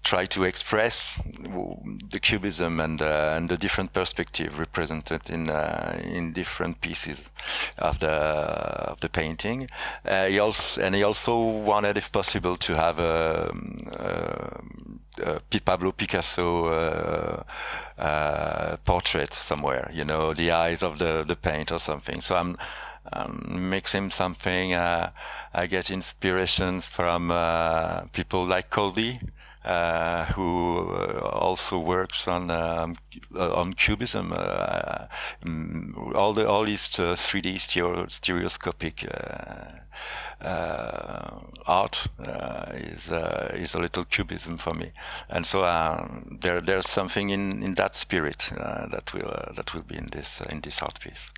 try 0.05 0.27
to 0.27 0.45
express 0.45 1.19
the 2.11 2.21
cubism 2.21 2.79
and 2.79 3.01
uh, 3.01 3.33
and 3.37 3.49
the 3.49 3.57
different 3.57 3.95
perspective 3.95 4.59
represented 4.59 5.31
in 5.31 5.49
uh, 5.49 5.99
in 6.05 6.35
different 6.35 6.83
pieces 6.83 7.25
of 7.79 7.99
the 8.01 8.11
of 8.11 9.01
the 9.01 9.09
painting. 9.09 9.67
Uh, 10.05 10.27
he 10.27 10.39
also 10.39 10.83
and 10.83 10.95
he 10.95 11.05
also 11.05 11.39
wanted, 11.39 11.97
if 11.97 12.13
possible, 12.13 12.57
to 12.57 12.77
have 12.77 12.99
a, 12.99 13.51
a, 13.93 14.61
a 15.21 15.41
Pablo 15.65 15.93
Picasso 15.93 16.67
uh, 16.67 17.43
uh, 17.99 18.77
portrait 18.85 19.33
somewhere, 19.33 19.91
you 19.93 20.05
know, 20.05 20.35
the 20.35 20.51
eyes 20.53 20.83
of 20.83 20.99
the, 20.99 21.25
the 21.27 21.37
paint 21.37 21.73
or 21.73 21.81
something. 21.81 22.21
So 22.21 22.37
I'm, 22.37 22.57
I'm 23.13 23.71
mixing 23.71 24.11
something. 24.11 24.75
Uh, 24.75 25.11
I 25.55 25.67
get 25.67 25.91
inspirations 25.91 26.89
from 26.89 27.31
uh, 27.31 28.03
people 28.13 28.47
like 28.47 28.71
Coldie. 28.71 29.19
Uh, 29.67 30.27
who 30.27 30.91
uh, 30.93 31.19
also 31.33 31.77
works 31.81 32.29
on 32.29 32.51
um, 32.53 32.95
on 33.37 33.73
cubism. 33.73 34.31
Mm, 34.31 36.15
all 36.15 36.33
the 36.33 36.49
all 36.49 36.65
his 36.65 36.83
3D 36.83 37.59
stereo, 37.59 38.07
stereoscopic 38.07 39.05
uh, 40.41 41.41
art 41.67 42.07
uh, 42.25 42.67
is 42.75 43.11
uh, 43.11 43.51
is 43.55 43.75
a 43.75 43.81
little 43.81 44.05
cubism 44.05 44.57
for 44.57 44.73
me, 44.73 44.93
and 45.29 45.45
so 45.45 45.63
there 46.41 46.61
there's 46.61 46.89
something 46.89 47.31
in, 47.31 47.65
in 47.65 47.75
that 47.75 47.97
spirit 47.97 48.49
that 48.53 49.13
will 49.13 49.55
that 49.57 49.75
will 49.75 49.83
be 49.83 49.97
in 49.97 50.07
this 50.13 50.41
in 50.49 50.61
this 50.61 50.81
art 50.81 51.01
piece. 51.01 51.33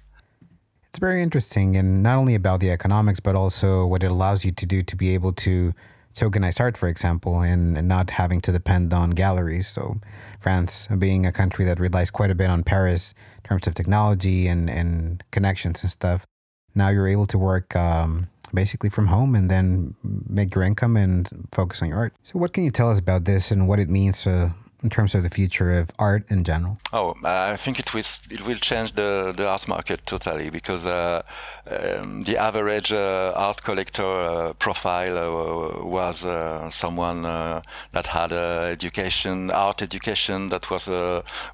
It's 0.90 0.98
very 0.98 1.22
interesting, 1.22 1.76
and 1.76 2.02
not 2.02 2.18
only 2.18 2.34
about 2.34 2.60
the 2.60 2.70
economics, 2.70 3.20
but 3.20 3.34
also 3.34 3.86
what 3.86 4.02
it 4.02 4.10
allows 4.10 4.44
you 4.44 4.52
to 4.52 4.66
do 4.66 4.82
to 4.82 4.96
be 4.96 5.14
able 5.14 5.32
to 5.32 5.72
tokenize 6.18 6.60
art, 6.60 6.76
for 6.76 6.88
example, 6.88 7.40
and, 7.40 7.88
not 7.88 8.10
having 8.10 8.40
to 8.42 8.52
depend 8.52 8.92
on 8.92 9.10
galleries. 9.10 9.68
So, 9.68 10.00
France 10.40 10.88
being 10.98 11.24
a 11.24 11.32
country 11.32 11.64
that 11.64 11.78
relies 11.80 12.10
quite 12.10 12.30
a 12.30 12.34
bit 12.34 12.50
on 12.50 12.62
Paris 12.62 13.14
in 13.38 13.48
terms 13.48 13.66
of 13.66 13.74
technology 13.74 14.46
and, 14.46 14.68
and 14.68 15.22
connections 15.30 15.82
and 15.82 15.90
stuff, 15.90 16.26
now 16.74 16.88
you're 16.88 17.08
able 17.08 17.26
to 17.26 17.38
work 17.38 17.74
um, 17.76 18.28
basically 18.52 18.90
from 18.90 19.06
home 19.06 19.34
and 19.34 19.50
then 19.50 19.94
make 20.28 20.54
your 20.54 20.64
income 20.64 20.96
and 20.96 21.28
focus 21.52 21.82
on 21.82 21.88
your 21.88 21.98
art. 21.98 22.14
So, 22.22 22.38
what 22.38 22.52
can 22.52 22.64
you 22.64 22.70
tell 22.70 22.90
us 22.90 22.98
about 22.98 23.24
this 23.24 23.50
and 23.50 23.68
what 23.68 23.78
it 23.78 23.88
means 23.88 24.26
uh, 24.26 24.50
in 24.82 24.90
terms 24.90 25.14
of 25.14 25.22
the 25.22 25.30
future 25.30 25.72
of 25.78 25.90
art 25.98 26.24
in 26.30 26.44
general? 26.44 26.78
Oh, 26.92 27.14
I 27.24 27.56
think 27.56 27.78
it 27.78 27.92
will 27.92 28.04
it 28.30 28.46
will 28.46 28.56
change 28.56 28.94
the, 28.94 29.34
the 29.36 29.48
art 29.48 29.66
market 29.66 30.06
totally 30.06 30.50
because 30.50 30.84
uh, 30.86 31.22
um, 31.66 32.20
the 32.22 32.36
average 32.38 32.92
uh, 32.92 33.32
art 33.36 33.62
collector 33.62 34.04
uh, 34.04 34.52
profile 34.54 35.18
uh, 35.18 35.84
was 35.84 36.24
uh, 36.24 36.70
someone 36.70 37.24
uh, 37.24 37.60
that 37.90 38.06
had 38.06 38.32
education, 38.32 39.50
art 39.50 39.82
education, 39.82 40.48
that 40.48 40.70
was 40.70 40.88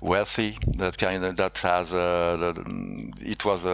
wealthy, 0.01 0.59
that 0.77 0.99
kind 0.99 1.25
of 1.25 1.37
that 1.37 1.59
has 1.59 1.89
it 3.21 3.45
was 3.45 3.65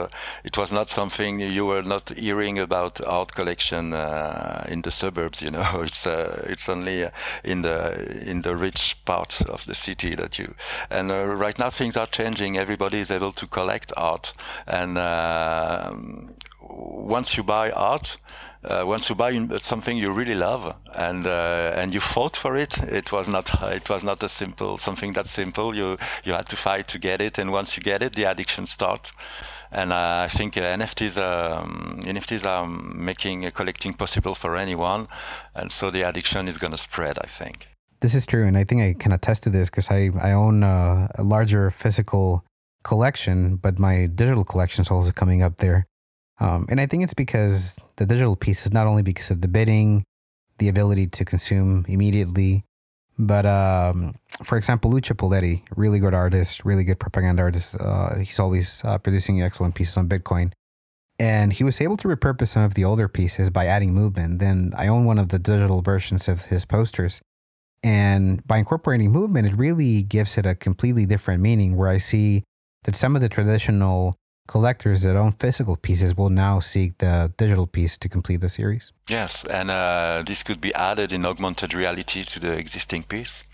it 0.44 0.56
was 0.56 0.72
not 0.72 0.88
something 0.88 1.40
you 1.40 1.66
were 1.66 1.82
not 1.82 2.08
hearing 2.10 2.58
about 2.58 3.00
art 3.04 3.34
collection 3.34 3.92
in 4.68 4.82
the 4.82 4.90
suburbs. 4.90 5.42
You 5.42 5.50
know, 5.50 5.68
it's 5.82 6.06
it's 6.06 6.68
only 6.68 7.06
in 7.44 7.62
the 7.62 8.28
in 8.28 8.42
the 8.42 8.56
rich 8.56 8.96
part 9.04 9.39
of 9.42 9.64
the 9.66 9.74
city 9.74 10.14
that 10.14 10.38
you 10.38 10.54
and 10.90 11.10
right 11.10 11.58
now 11.58 11.70
things 11.70 11.96
are 11.96 12.06
changing. 12.06 12.58
Everybody 12.58 12.98
is 12.98 13.10
able 13.10 13.32
to 13.32 13.46
collect 13.46 13.92
art 13.96 14.32
and 14.66 14.98
um, 14.98 16.34
once 16.70 17.36
you 17.36 17.42
buy 17.42 17.70
art, 17.70 18.16
uh, 18.62 18.84
once 18.86 19.08
you 19.08 19.14
buy 19.14 19.32
something 19.58 19.96
you 19.96 20.12
really 20.12 20.34
love 20.34 20.76
and 20.94 21.26
uh, 21.26 21.72
and 21.74 21.94
you 21.94 22.00
fought 22.00 22.36
for 22.36 22.56
it, 22.56 22.78
it 22.78 23.10
was 23.10 23.28
not 23.28 23.50
it 23.72 23.88
was 23.88 24.02
not 24.02 24.22
a 24.22 24.28
simple 24.28 24.78
something 24.78 25.12
that 25.12 25.26
simple. 25.26 25.74
You 25.74 25.98
you 26.24 26.32
had 26.32 26.48
to 26.50 26.56
fight 26.56 26.88
to 26.88 26.98
get 26.98 27.20
it, 27.20 27.38
and 27.38 27.50
once 27.52 27.76
you 27.76 27.82
get 27.82 28.02
it, 28.02 28.14
the 28.14 28.24
addiction 28.24 28.66
starts. 28.66 29.12
And 29.72 29.92
uh, 29.92 30.26
I 30.26 30.28
think 30.28 30.56
uh, 30.56 30.62
NFTs 30.62 31.16
um, 31.16 32.00
NFTs 32.04 32.44
are 32.44 32.66
making 32.66 33.50
collecting 33.52 33.94
possible 33.94 34.34
for 34.34 34.56
anyone, 34.56 35.08
and 35.54 35.72
so 35.72 35.90
the 35.90 36.02
addiction 36.02 36.48
is 36.48 36.58
going 36.58 36.72
to 36.72 36.78
spread. 36.78 37.18
I 37.18 37.26
think. 37.26 37.69
This 38.00 38.14
is 38.14 38.24
true, 38.24 38.46
and 38.46 38.56
I 38.56 38.64
think 38.64 38.80
I 38.80 38.94
can 38.98 39.12
attest 39.12 39.42
to 39.44 39.50
this 39.50 39.68
because 39.68 39.90
I 39.90 40.10
I 40.20 40.32
own 40.32 40.62
a, 40.62 41.10
a 41.16 41.22
larger 41.22 41.70
physical 41.70 42.44
collection, 42.82 43.56
but 43.56 43.78
my 43.78 44.06
digital 44.06 44.44
collection 44.44 44.82
is 44.82 44.90
also 44.90 45.12
coming 45.12 45.42
up 45.42 45.58
there. 45.58 45.86
Um, 46.38 46.66
and 46.70 46.80
I 46.80 46.86
think 46.86 47.04
it's 47.04 47.14
because 47.14 47.78
the 47.96 48.06
digital 48.06 48.36
piece 48.36 48.64
is 48.64 48.72
not 48.72 48.86
only 48.86 49.02
because 49.02 49.30
of 49.30 49.42
the 49.42 49.48
bidding, 49.48 50.04
the 50.58 50.68
ability 50.68 51.08
to 51.08 51.24
consume 51.26 51.84
immediately, 51.88 52.64
but 53.18 53.44
um, 53.44 54.14
for 54.42 54.56
example, 54.56 54.90
Lucho 54.90 55.14
Poletti, 55.14 55.62
really 55.76 55.98
good 55.98 56.14
artist, 56.14 56.64
really 56.64 56.84
good 56.84 56.98
propaganda 56.98 57.42
artist. 57.42 57.76
Uh, 57.78 58.16
he's 58.16 58.38
always 58.38 58.82
uh, 58.82 58.96
producing 58.96 59.42
excellent 59.42 59.74
pieces 59.74 59.98
on 59.98 60.08
Bitcoin. 60.08 60.52
And 61.18 61.52
he 61.52 61.64
was 61.64 61.82
able 61.82 61.98
to 61.98 62.08
repurpose 62.08 62.48
some 62.48 62.62
of 62.62 62.72
the 62.72 62.82
older 62.82 63.06
pieces 63.06 63.50
by 63.50 63.66
adding 63.66 63.92
movement. 63.92 64.38
Then 64.38 64.72
I 64.74 64.86
own 64.88 65.04
one 65.04 65.18
of 65.18 65.28
the 65.28 65.38
digital 65.38 65.82
versions 65.82 66.28
of 66.28 66.46
his 66.46 66.64
posters. 66.64 67.20
And 67.82 68.46
by 68.46 68.58
incorporating 68.58 69.10
movement, 69.10 69.46
it 69.46 69.54
really 69.56 70.02
gives 70.02 70.36
it 70.36 70.44
a 70.44 70.54
completely 70.54 71.06
different 71.06 71.42
meaning 71.42 71.76
where 71.76 71.88
I 71.88 71.98
see 71.98 72.44
that 72.84 72.94
some 72.94 73.16
of 73.16 73.22
the 73.22 73.28
traditional 73.28 74.16
collectors 74.50 75.02
that 75.02 75.14
own 75.14 75.30
physical 75.30 75.76
pieces 75.76 76.16
will 76.16 76.28
now 76.28 76.58
seek 76.58 76.98
the 76.98 77.32
digital 77.36 77.66
piece 77.66 77.96
to 77.96 78.08
complete 78.08 78.40
the 78.40 78.48
series. 78.48 78.92
Yes, 79.08 79.44
and 79.44 79.70
uh, 79.70 80.24
this 80.26 80.42
could 80.42 80.60
be 80.60 80.74
added 80.74 81.12
in 81.12 81.24
augmented 81.24 81.72
reality 81.72 82.24
to 82.24 82.40
the 82.40 82.52
existing 82.52 83.04
piece, 83.04 83.44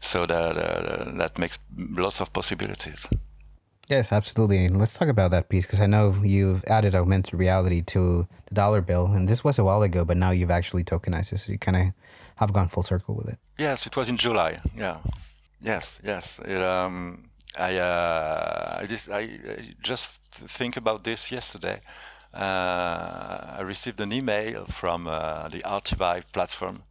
so 0.00 0.24
that 0.26 0.56
uh, 0.56 1.12
that 1.18 1.38
makes 1.38 1.58
lots 1.76 2.20
of 2.20 2.32
possibilities. 2.32 3.06
Yes, 3.88 4.12
absolutely. 4.12 4.68
let's 4.68 4.92
talk 4.92 5.08
about 5.08 5.30
that 5.30 5.48
piece 5.48 5.64
because 5.64 5.80
I 5.80 5.86
know 5.86 6.14
you've 6.22 6.62
added 6.64 6.94
augmented 6.94 7.34
reality 7.34 7.80
to 7.94 8.26
the 8.46 8.54
dollar 8.54 8.80
bill, 8.80 9.06
and 9.06 9.28
this 9.28 9.44
was 9.44 9.58
a 9.58 9.64
while 9.64 9.82
ago, 9.82 10.04
but 10.04 10.16
now 10.16 10.30
you've 10.30 10.50
actually 10.50 10.84
tokenized 10.84 11.32
it, 11.32 11.38
so 11.38 11.52
you 11.52 11.58
kind 11.58 11.76
of 11.76 11.86
have 12.38 12.52
gone 12.52 12.68
full 12.68 12.82
circle 12.82 13.14
with 13.14 13.28
it. 13.28 13.38
Yes, 13.58 13.86
it 13.86 13.96
was 13.96 14.08
in 14.08 14.16
July. 14.16 14.60
Yeah. 14.76 14.98
Yes, 15.60 15.98
yes. 16.04 16.38
It, 16.38 16.60
um, 16.60 17.30
I, 17.56 17.76
uh, 17.76 18.78
I, 18.80 18.86
just, 18.86 19.10
I, 19.10 19.28
just 19.82 20.20
think 20.32 20.76
about 20.76 21.04
this 21.04 21.32
yesterday. 21.32 21.80
Uh, 22.32 23.56
I 23.58 23.62
received 23.62 24.00
an 24.00 24.12
email 24.12 24.66
from 24.66 25.06
uh, 25.08 25.48
the 25.48 25.60
Artivive 25.60 26.30
platform 26.32 26.82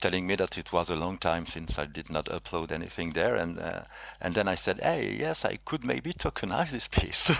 telling 0.00 0.26
me 0.26 0.34
that 0.36 0.58
it 0.58 0.72
was 0.72 0.90
a 0.90 0.96
long 0.96 1.18
time 1.18 1.46
since 1.46 1.78
I 1.78 1.86
did 1.86 2.10
not 2.10 2.26
upload 2.26 2.70
anything 2.70 3.12
there, 3.12 3.36
and 3.36 3.58
uh, 3.58 3.82
and 4.20 4.34
then 4.34 4.48
I 4.48 4.54
said, 4.54 4.80
hey, 4.80 5.16
yes, 5.18 5.44
I 5.44 5.56
could 5.64 5.84
maybe 5.84 6.12
tokenize 6.12 6.70
this 6.70 6.88
piece. 6.88 7.30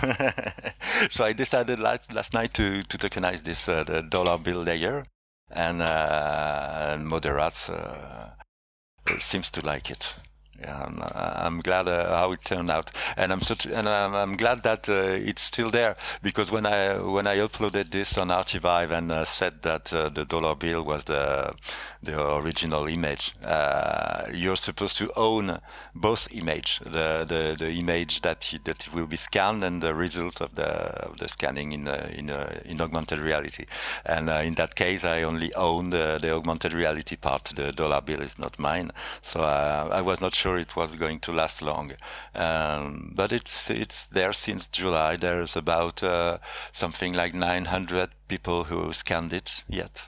so 1.11 1.25
I 1.25 1.33
decided 1.33 1.81
last, 1.81 2.13
last 2.15 2.33
night 2.33 2.55
to, 2.55 2.83
to 2.83 2.99
tokenize 2.99 3.43
this 3.43 3.69
uh, 3.69 3.85
the 3.85 4.03
dollar 4.03 4.39
bill 4.39 4.63
layer, 4.63 5.05
and, 5.51 5.81
uh, 5.81 6.97
uh, 7.71 8.31
seems 9.23 9.51
to 9.51 9.65
like 9.65 9.91
it 9.91 10.15
yeah, 10.61 10.85
I'm, 10.85 11.03
I'm 11.15 11.61
glad 11.61 11.89
uh, 11.89 12.17
how 12.17 12.33
it 12.33 12.45
turned 12.45 12.71
out, 12.71 12.91
and 13.17 13.33
I'm 13.33 13.41
such, 13.41 13.67
and 13.67 13.89
I'm, 13.89 14.15
I'm 14.15 14.37
glad 14.37 14.63
that 14.63 14.89
uh, 14.89 14.93
it's 14.93 15.43
still 15.43 15.71
there 15.71 15.97
because 16.23 16.51
when 16.51 16.67
I 16.67 16.99
when 16.99 17.27
I 17.27 17.39
uploaded 17.39 17.91
this 17.91 18.17
on 18.17 18.29
Artivive 18.29 18.91
and 18.91 19.13
uh, 19.13 19.25
said 19.25 19.63
that 19.63 19.93
uh, 19.93 20.09
the 20.09 20.25
dollar 20.25 20.55
bill 20.55 20.85
was 20.85 21.05
the 21.05 21.55
the 22.03 22.37
original 22.37 22.87
image, 22.87 23.35
uh, 23.43 24.27
you're 24.33 24.57
supposed 24.57 24.97
to 24.99 25.13
own 25.17 25.59
both 25.95 26.29
image, 26.33 26.81
the 26.81 27.25
the, 27.27 27.57
the 27.59 27.71
image 27.73 28.23
that 28.23 28.53
that 28.65 28.89
will 28.95 29.07
be 29.07 29.17
scanned 29.17 29.63
and 29.65 29.83
the 29.83 29.95
result 29.95 30.41
of 30.41 30.55
the 30.55 30.67
of 30.67 31.19
the 31.19 31.29
scanning 31.29 31.73
in 31.73 31.89
uh, 31.89 32.09
in 32.15 32.31
in 32.65 32.81
augmented 32.81 33.19
reality, 33.19 33.67
and 34.05 34.31
in 34.31 34.55
that 34.55 34.75
case 34.75 35.05
I 35.05 35.23
only 35.23 35.53
own 35.55 35.91
the, 35.91 36.19
the 36.21 36.35
augmented 36.35 36.73
reality 36.73 37.17
part. 37.17 37.53
The 37.55 37.73
dollar 37.73 38.01
bill 38.01 38.23
is 38.23 38.39
not 38.39 38.59
mine, 38.59 38.93
so 39.23 39.41
I 39.41 40.01
was 40.01 40.21
not 40.21 40.35
sure 40.35 40.46
sure 40.47 40.59
it 40.59 40.77
was 40.77 40.95
going 40.95 41.19
to 41.19 41.33
last 41.33 41.61
long. 41.61 41.93
Um, 42.35 43.13
but 43.17 43.33
it's 43.33 43.69
it's 43.71 44.07
there 44.07 44.33
since 44.33 44.69
July. 44.69 45.17
There's 45.17 45.57
about 45.57 46.03
uh, 46.03 46.39
something 46.73 47.15
like 47.15 47.35
900 47.35 48.11
people 48.29 48.63
who 48.63 48.93
scanned 48.93 49.33
it 49.33 49.65
yet. 49.69 50.07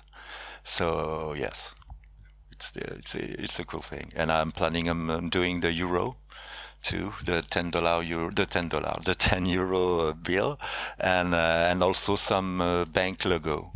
So 0.63 1.35
yes, 1.37 1.73
it's 2.53 2.77
it's 2.77 3.15
a, 3.17 3.43
it's 3.43 3.59
a 3.59 3.65
cool 3.65 3.83
thing, 3.83 4.13
and 4.15 4.31
I'm 4.31 4.53
planning 4.53 4.89
on 4.89 5.29
doing 5.31 5.61
the 5.61 5.73
euro 5.73 6.17
too, 6.83 7.13
the 7.25 7.43
ten 7.43 7.71
dollar 7.71 8.03
euro, 8.05 8.31
the 8.31 8.47
ten 8.47 8.69
dollar, 8.69 9.01
the 9.05 9.15
ten 9.29 9.45
euro 9.47 10.15
bill, 10.15 10.61
and 11.01 11.35
uh, 11.35 11.69
and 11.71 11.83
also 11.83 12.15
some 12.17 12.61
uh, 12.61 12.85
bank 12.85 13.25
logo 13.25 13.73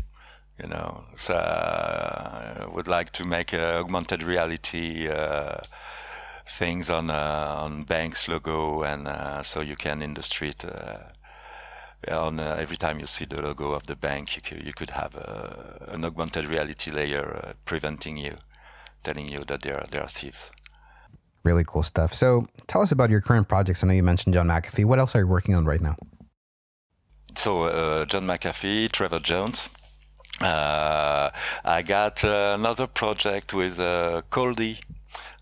you 0.62 0.68
know. 0.68 1.04
So 1.16 1.34
uh, 1.34 2.64
I 2.64 2.74
would 2.74 2.86
like 2.86 3.10
to 3.12 3.24
make 3.24 3.52
augmented 3.52 4.22
reality 4.22 5.08
uh, 5.08 5.58
things 6.46 6.90
on 6.90 7.10
uh, 7.10 7.54
on 7.58 7.84
banks 7.84 8.28
logo, 8.28 8.82
and 8.82 9.08
uh, 9.08 9.42
so 9.42 9.60
you 9.60 9.76
can 9.76 10.02
in 10.02 10.14
the 10.14 10.22
street. 10.22 10.64
Uh, 10.64 10.98
on 12.08 12.40
every 12.40 12.76
time 12.76 12.98
you 12.98 13.06
see 13.06 13.24
the 13.24 13.40
logo 13.40 13.70
of 13.70 13.86
the 13.86 13.94
bank, 13.94 14.34
you 14.34 14.42
could, 14.42 14.66
you 14.66 14.72
could 14.72 14.90
have 14.90 15.14
an 15.86 16.04
augmented 16.04 16.46
reality 16.46 16.90
layer 16.90 17.54
preventing 17.64 18.16
you, 18.16 18.34
telling 19.04 19.28
you 19.28 19.44
that 19.46 19.62
there 19.62 19.76
are 19.76 19.86
there 19.92 20.02
are 20.02 20.08
thieves 20.08 20.50
really 21.44 21.64
cool 21.66 21.82
stuff. 21.82 22.14
So 22.14 22.46
tell 22.66 22.82
us 22.82 22.92
about 22.92 23.10
your 23.10 23.20
current 23.20 23.48
projects. 23.48 23.82
I 23.82 23.86
know 23.86 23.94
you 23.94 24.02
mentioned 24.02 24.34
John 24.34 24.48
McAfee. 24.48 24.84
What 24.84 24.98
else 24.98 25.14
are 25.14 25.20
you 25.20 25.26
working 25.26 25.54
on 25.54 25.64
right 25.64 25.80
now? 25.80 25.96
So 27.34 27.64
uh, 27.64 28.04
John 28.04 28.26
McAfee, 28.26 28.90
Trevor 28.92 29.20
Jones. 29.20 29.68
Uh, 30.40 31.30
I 31.64 31.82
got 31.82 32.24
uh, 32.24 32.56
another 32.58 32.86
project 32.86 33.54
with 33.54 33.78
uh, 33.78 34.22
Coldie 34.30 34.78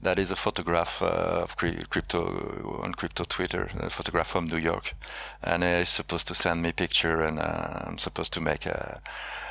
that 0.02 0.18
is 0.18 0.30
a 0.30 0.36
photograph 0.36 1.02
uh, 1.02 1.40
of 1.42 1.56
crypto 1.56 2.80
on 2.82 2.94
crypto 2.94 3.24
Twitter, 3.24 3.68
a 3.80 3.90
photograph 3.90 4.28
from 4.28 4.46
New 4.46 4.56
York, 4.56 4.94
and 5.42 5.62
he's 5.62 5.88
supposed 5.88 6.28
to 6.28 6.34
send 6.34 6.62
me 6.62 6.72
picture, 6.72 7.22
and 7.22 7.38
uh, 7.38 7.84
I'm 7.86 7.98
supposed 7.98 8.32
to 8.34 8.40
make 8.40 8.66
a 8.66 9.00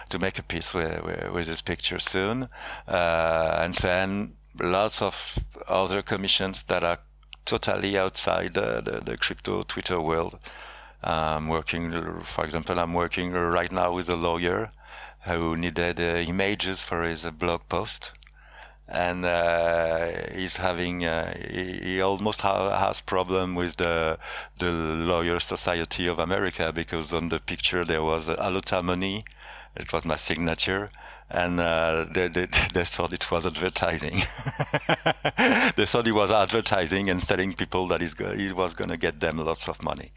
to 0.10 0.18
make 0.18 0.40
a 0.40 0.44
piece 0.44 0.74
with, 0.74 1.04
with, 1.04 1.32
with 1.32 1.48
this 1.48 1.62
picture 1.62 2.00
soon, 2.00 2.50
uh, 2.88 3.60
and 3.62 3.76
then 3.76 4.34
lots 4.60 5.04
of 5.04 5.38
other 5.68 6.02
commissions 6.02 6.64
that 6.64 6.84
are 6.84 6.98
totally 7.46 7.98
outside 7.98 8.56
the, 8.56 8.82
the, 8.82 9.02
the 9.06 9.18
crypto 9.18 9.62
Twitter 9.62 10.02
world. 10.02 10.40
I'm 11.04 11.48
working, 11.48 12.22
for 12.22 12.44
example, 12.44 12.80
I'm 12.80 12.94
working 12.94 13.32
right 13.32 13.72
now 13.72 13.94
with 13.94 14.10
a 14.10 14.16
lawyer 14.16 14.72
who 15.22 15.56
needed 15.56 16.00
uh, 16.00 16.28
images 16.28 16.82
for 16.82 17.04
his 17.04 17.24
blog 17.26 17.62
post 17.70 18.12
and 18.90 19.24
uh, 19.24 20.12
he's 20.34 20.58
having 20.58 21.06
uh, 21.06 21.34
he, 21.50 21.74
he, 21.74 22.02
almost 22.02 22.42
ha- 22.42 22.76
has 22.76 23.02
problem 23.02 23.56
with 23.56 23.76
the 23.78 24.18
the 24.58 24.72
lawyer 24.72 25.40
society 25.40 26.08
of 26.08 26.18
America 26.20 26.74
because 26.74 27.14
on 27.14 27.30
the 27.30 27.40
picture 27.40 27.86
there 27.86 28.02
was 28.02 28.28
Alotta 28.28 28.84
money 28.84 29.22
it 29.76 29.94
was 29.94 30.06
my 30.06 30.18
signature 30.18 30.90
and 31.32 31.60
uh, 31.60 32.06
they, 32.12 32.28
they, 32.28 32.48
they 32.74 32.84
thought 32.84 33.14
it 33.14 33.30
was 33.30 33.46
advertising. 33.46 34.16
they 35.76 35.86
thought 35.86 36.08
it 36.08 36.12
was 36.12 36.32
advertising 36.32 37.10
and 37.10 37.22
telling 37.22 37.54
people 37.54 37.88
that 37.90 38.02
he 38.02 38.52
was 38.52 38.74
going 38.74 38.90
to 38.90 38.98
get 38.98 39.20
them 39.20 39.38
lots 39.38 39.68
of 39.68 39.82
money. 39.84 40.12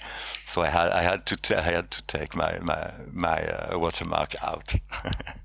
So 0.47 0.63
I 0.63 0.69
had 0.69 0.89
I 0.93 1.03
had 1.03 1.27
to 1.27 1.37
t- 1.37 1.55
I 1.55 1.61
had 1.61 1.91
to 1.91 2.03
take 2.07 2.35
my 2.35 2.59
my 2.61 2.91
my 3.13 3.43
uh, 3.43 3.79
watermark 3.79 4.35
out. 4.43 4.75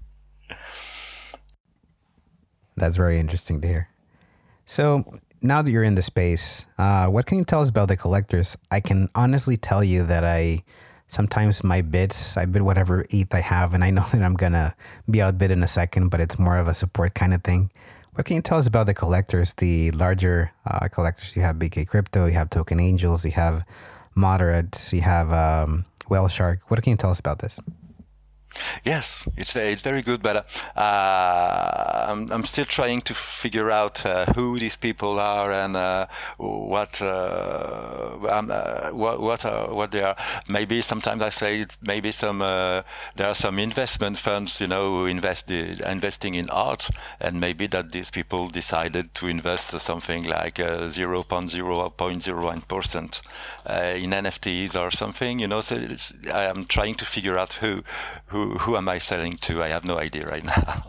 That's 2.78 2.96
very 2.96 3.20
interesting 3.20 3.60
to 3.62 3.68
hear. 3.68 3.90
So 4.66 5.20
now 5.42 5.62
that 5.62 5.72
you're 5.72 5.84
in 5.84 5.96
the 5.96 6.04
space, 6.04 6.68
uh, 6.78 7.08
what 7.08 7.26
can 7.26 7.40
you 7.40 7.44
tell 7.44 7.62
us 7.62 7.70
about 7.70 7.88
the 7.90 7.98
collectors? 7.98 8.56
I 8.72 8.80
can 8.80 9.10
honestly 9.16 9.58
tell 9.58 9.84
you 9.84 10.06
that 10.06 10.24
I 10.24 10.64
sometimes 11.08 11.64
my 11.64 11.82
bids, 11.82 12.38
I 12.38 12.46
bid 12.46 12.62
whatever 12.62 13.06
ETH 13.10 13.34
I 13.34 13.40
have, 13.40 13.74
and 13.74 13.84
I 13.84 13.90
know 13.90 14.06
that 14.12 14.22
I'm 14.22 14.36
gonna 14.36 14.76
be 15.10 15.22
outbid 15.22 15.52
in 15.52 15.64
a 15.64 15.68
second, 15.68 16.10
but 16.10 16.22
it's 16.22 16.38
more 16.38 16.58
of 16.58 16.68
a 16.68 16.74
support 16.74 17.16
kind 17.16 17.34
of 17.34 17.44
thing. 17.44 17.72
What 18.14 18.26
can 18.26 18.36
you 18.36 18.42
tell 18.42 18.58
us 18.58 18.68
about 18.68 18.88
the 18.88 18.94
collectors, 18.94 19.54
the 19.56 19.92
larger 19.92 20.52
uh, 20.66 20.88
collectors? 20.88 21.36
You 21.36 21.44
have 21.44 21.58
BK 21.58 21.88
Crypto, 21.88 22.26
you 22.26 22.34
have 22.34 22.50
Token 22.50 22.80
Angels, 22.80 23.24
you 23.24 23.32
have 23.32 23.64
Moderates, 24.16 24.92
you 24.92 25.02
have 25.02 25.32
um, 25.32 25.86
Whale 26.10 26.28
Shark. 26.28 26.70
What 26.70 26.82
can 26.82 26.92
you 26.92 26.98
tell 26.98 27.12
us 27.12 27.20
about 27.20 27.40
this? 27.40 27.60
Yes, 28.84 29.28
it's 29.36 29.56
it's 29.56 29.82
very 29.82 30.02
good, 30.02 30.22
but 30.22 30.48
uh, 30.76 32.06
I'm 32.10 32.32
I'm 32.32 32.46
still 32.46 32.66
trying 32.66 33.02
to 33.02 33.14
figure 33.14 33.72
out 33.72 34.06
uh, 34.06 34.26
who 34.34 34.60
these 34.60 34.76
people 34.76 35.20
are 35.20 35.52
and 35.52 35.76
uh, 35.76 36.08
what 36.38 37.02
uh, 37.02 38.18
um, 38.30 38.50
uh, 38.52 38.90
what 38.92 39.20
what 39.20 39.44
what 39.74 39.92
they 39.92 40.04
are. 40.04 40.16
Maybe 40.48 40.82
sometimes 40.82 41.22
I 41.22 41.30
say 41.30 41.66
maybe 41.82 42.12
some 42.12 42.42
uh, 42.42 42.84
there 43.16 43.28
are 43.28 43.36
some 43.36 43.60
investment 43.60 44.18
funds, 44.18 44.62
you 44.62 44.68
know, 44.68 44.92
who 44.92 45.06
invest 45.06 45.52
investing 45.52 46.36
in 46.36 46.50
art, 46.50 46.90
and 47.20 47.40
maybe 47.40 47.68
that 47.68 47.92
these 47.92 48.12
people 48.12 48.50
decided 48.50 49.14
to 49.16 49.28
invest 49.28 49.80
something 49.80 50.24
like 50.24 50.56
0.0.01 50.56 52.68
percent 52.68 53.22
in 53.68 54.12
NFTs 54.12 54.76
or 54.76 54.92
something, 54.92 55.40
you 55.40 55.48
know. 55.48 55.62
So 55.62 55.76
I 56.34 56.46
am 56.46 56.66
trying 56.66 56.96
to 56.96 57.06
figure 57.06 57.38
out 57.38 57.54
who 57.54 57.84
who 58.28 58.47
who 58.60 58.76
am 58.76 58.90
I 58.90 58.98
selling 58.98 59.38
to? 59.38 59.64
I 59.64 59.68
have 59.68 59.86
no 59.86 59.98
idea 59.98 60.28
right 60.28 60.44
now. 60.44 60.84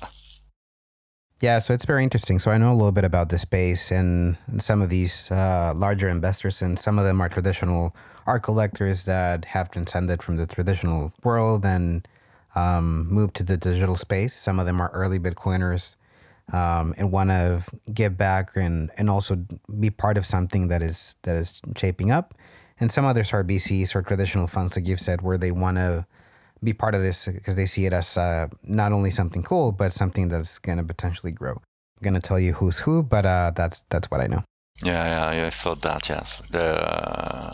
yeah, 1.41 1.59
so 1.59 1.75
it's 1.75 1.85
very 1.85 2.03
interesting. 2.03 2.39
So 2.39 2.51
I 2.51 2.59
know 2.59 2.73
a 2.73 2.75
little 2.75 2.93
bit 2.93 3.05
about 3.05 3.29
the 3.29 3.39
space 3.39 3.91
and 3.91 4.37
some 4.59 4.83
of 4.83 4.89
these 4.89 5.31
uh, 5.31 5.73
larger 5.75 6.09
investors, 6.09 6.63
and 6.63 6.79
some 6.79 6.99
of 6.99 7.05
them 7.05 7.21
are 7.21 7.29
traditional 7.29 7.95
art 8.27 8.43
collectors 8.43 9.05
that 9.05 9.47
have 9.47 9.71
transcended 9.71 10.23
from 10.23 10.37
the 10.37 10.47
traditional 10.47 11.13
world 11.23 11.65
and 11.65 12.07
um, 12.55 13.07
moved 13.09 13.35
to 13.37 13.45
the 13.45 13.57
digital 13.57 13.97
space. 13.97 14.35
Some 14.35 14.59
of 14.59 14.67
them 14.67 14.81
are 14.81 14.91
early 14.91 15.19
Bitcoiners 15.19 15.97
um, 16.53 16.95
and 16.97 17.13
want 17.13 17.31
to 17.31 17.63
give 17.93 18.17
back 18.17 18.57
and 18.57 18.91
and 18.97 19.11
also 19.11 19.45
be 19.79 19.91
part 19.91 20.17
of 20.17 20.27
something 20.27 20.69
that 20.69 20.83
is 20.83 21.17
that 21.23 21.37
is 21.37 21.61
shaping 21.77 22.11
up. 22.11 22.35
And 22.81 22.93
some 22.93 23.05
others 23.05 23.33
are 23.33 23.43
VCs 23.43 23.95
or 23.95 24.03
traditional 24.03 24.47
funds, 24.47 24.77
like 24.77 24.87
you've 24.87 25.01
said, 25.01 25.21
where 25.21 25.37
they 25.37 25.51
want 25.51 25.79
to 25.79 26.07
be 26.63 26.73
part 26.73 26.95
of 26.95 27.03
this 27.03 27.27
because 27.27 27.57
they 27.57 27.67
see 27.67 27.87
it 27.87 27.93
as 27.93 28.17
uh, 28.17 28.49
not 28.63 28.93
only 28.93 29.11
something 29.11 29.43
cool, 29.43 29.73
but 29.73 29.93
something 29.93 30.29
that's 30.29 30.59
going 30.59 30.79
to 30.79 30.85
potentially 30.85 31.33
grow. 31.33 31.53
I'm 31.53 32.03
going 32.03 32.15
to 32.15 32.21
tell 32.21 32.39
you 32.39 32.53
who's 32.53 32.79
who, 32.79 33.03
but 33.03 33.27
uh, 33.27 33.53
that's 33.55 33.85
that's 33.91 34.11
what 34.11 34.21
I 34.21 34.27
know. 34.27 34.45
Yeah, 34.83 35.33
yeah, 35.33 35.47
I 35.47 35.51
thought 35.51 35.83
that. 35.83 36.09
Yes, 36.09 36.41
the, 36.51 36.63
uh, 36.63 37.53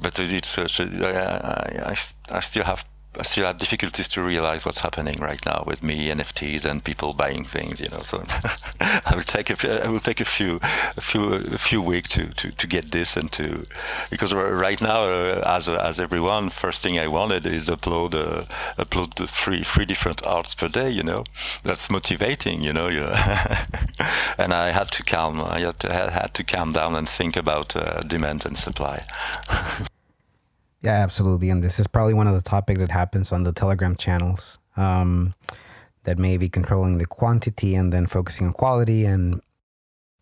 but 0.00 0.18
it's 0.18 0.58
I, 0.58 1.92
I, 1.92 1.96
I 2.30 2.40
still 2.40 2.64
have 2.64 2.84
I 3.18 3.22
still 3.22 3.46
have 3.46 3.58
difficulties 3.58 4.08
to 4.08 4.22
realize 4.22 4.64
what's 4.64 4.78
happening 4.78 5.18
right 5.20 5.44
now 5.46 5.64
with 5.66 5.82
me 5.82 6.08
NFTs 6.08 6.64
and 6.64 6.82
people 6.82 7.12
buying 7.12 7.44
things. 7.44 7.80
You 7.80 7.88
know, 7.88 8.00
so 8.00 8.24
I 8.80 9.14
will 9.14 9.22
take 9.22 9.50
a 9.50 9.56
few, 9.56 9.70
will 9.90 10.00
take 10.00 10.20
a 10.20 10.24
few 10.24 10.60
a 10.96 11.00
few 11.00 11.34
a 11.34 11.58
few 11.58 11.82
weeks 11.82 12.10
to, 12.10 12.26
to, 12.26 12.50
to 12.50 12.66
get 12.66 12.90
this 12.92 13.16
and 13.16 13.30
to 13.32 13.66
because 14.10 14.34
right 14.34 14.80
now 14.80 15.04
uh, 15.04 15.42
as 15.46 15.68
as 15.68 15.98
everyone, 15.98 16.50
first 16.50 16.82
thing 16.82 16.98
I 16.98 17.08
wanted 17.08 17.46
is 17.46 17.68
upload 17.68 18.14
uh, 18.14 18.44
upload 18.82 19.14
three 19.28 19.62
three 19.62 19.86
different 19.86 20.26
arts 20.26 20.54
per 20.54 20.68
day. 20.68 20.90
You 20.90 21.02
know, 21.02 21.24
that's 21.64 21.90
motivating. 21.90 22.62
You 22.62 22.72
know, 22.72 22.88
and 24.38 24.52
I 24.52 24.70
had 24.70 24.90
to 24.92 25.02
calm 25.02 25.40
I 25.40 25.60
had 25.60 25.78
to, 25.80 25.92
had 25.92 26.34
to 26.34 26.44
calm 26.44 26.72
down 26.72 26.96
and 26.96 27.08
think 27.08 27.36
about 27.36 27.74
uh, 27.76 28.00
demand 28.00 28.46
and 28.46 28.58
supply. 28.58 29.04
Yeah, 30.86 31.02
absolutely. 31.02 31.50
And 31.50 31.64
this 31.64 31.80
is 31.80 31.88
probably 31.88 32.14
one 32.14 32.28
of 32.28 32.34
the 32.34 32.48
topics 32.48 32.78
that 32.78 32.92
happens 32.92 33.32
on 33.32 33.42
the 33.42 33.50
Telegram 33.52 33.96
channels 33.96 34.60
um, 34.76 35.34
that 36.04 36.16
may 36.16 36.36
be 36.36 36.48
controlling 36.48 36.98
the 36.98 37.06
quantity 37.06 37.74
and 37.74 37.92
then 37.92 38.06
focusing 38.06 38.46
on 38.46 38.52
quality 38.52 39.04
and 39.04 39.40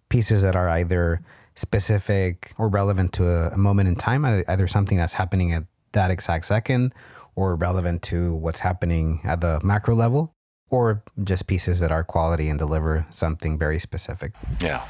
pieces 0.09 0.41
that 0.41 0.57
are 0.57 0.71
either 0.71 1.21
specific 1.55 2.55
or 2.57 2.71
relevant 2.71 3.13
to 3.13 3.29
a, 3.29 3.49
a 3.49 3.59
moment 3.59 3.89
in 3.89 3.95
time, 3.95 4.25
either 4.25 4.67
something 4.67 4.97
that's 4.97 5.13
happening 5.13 5.53
at 5.53 5.65
that 5.93 6.11
exact 6.11 6.47
second 6.47 6.95
or 7.37 7.57
relevant 7.57 8.01
to 8.05 8.35
what's 8.35 8.61
happening 8.61 9.21
at 9.23 9.43
the 9.43 9.61
macro 9.63 9.95
level 9.95 10.33
or 10.71 11.03
just 11.25 11.47
pieces 11.47 11.79
that 11.81 11.93
are 11.93 12.03
quality 12.03 12.49
and 12.49 12.59
deliver 12.59 13.05
something 13.11 13.59
very 13.59 13.79
specific. 13.79 14.33
Yeah. 14.61 14.83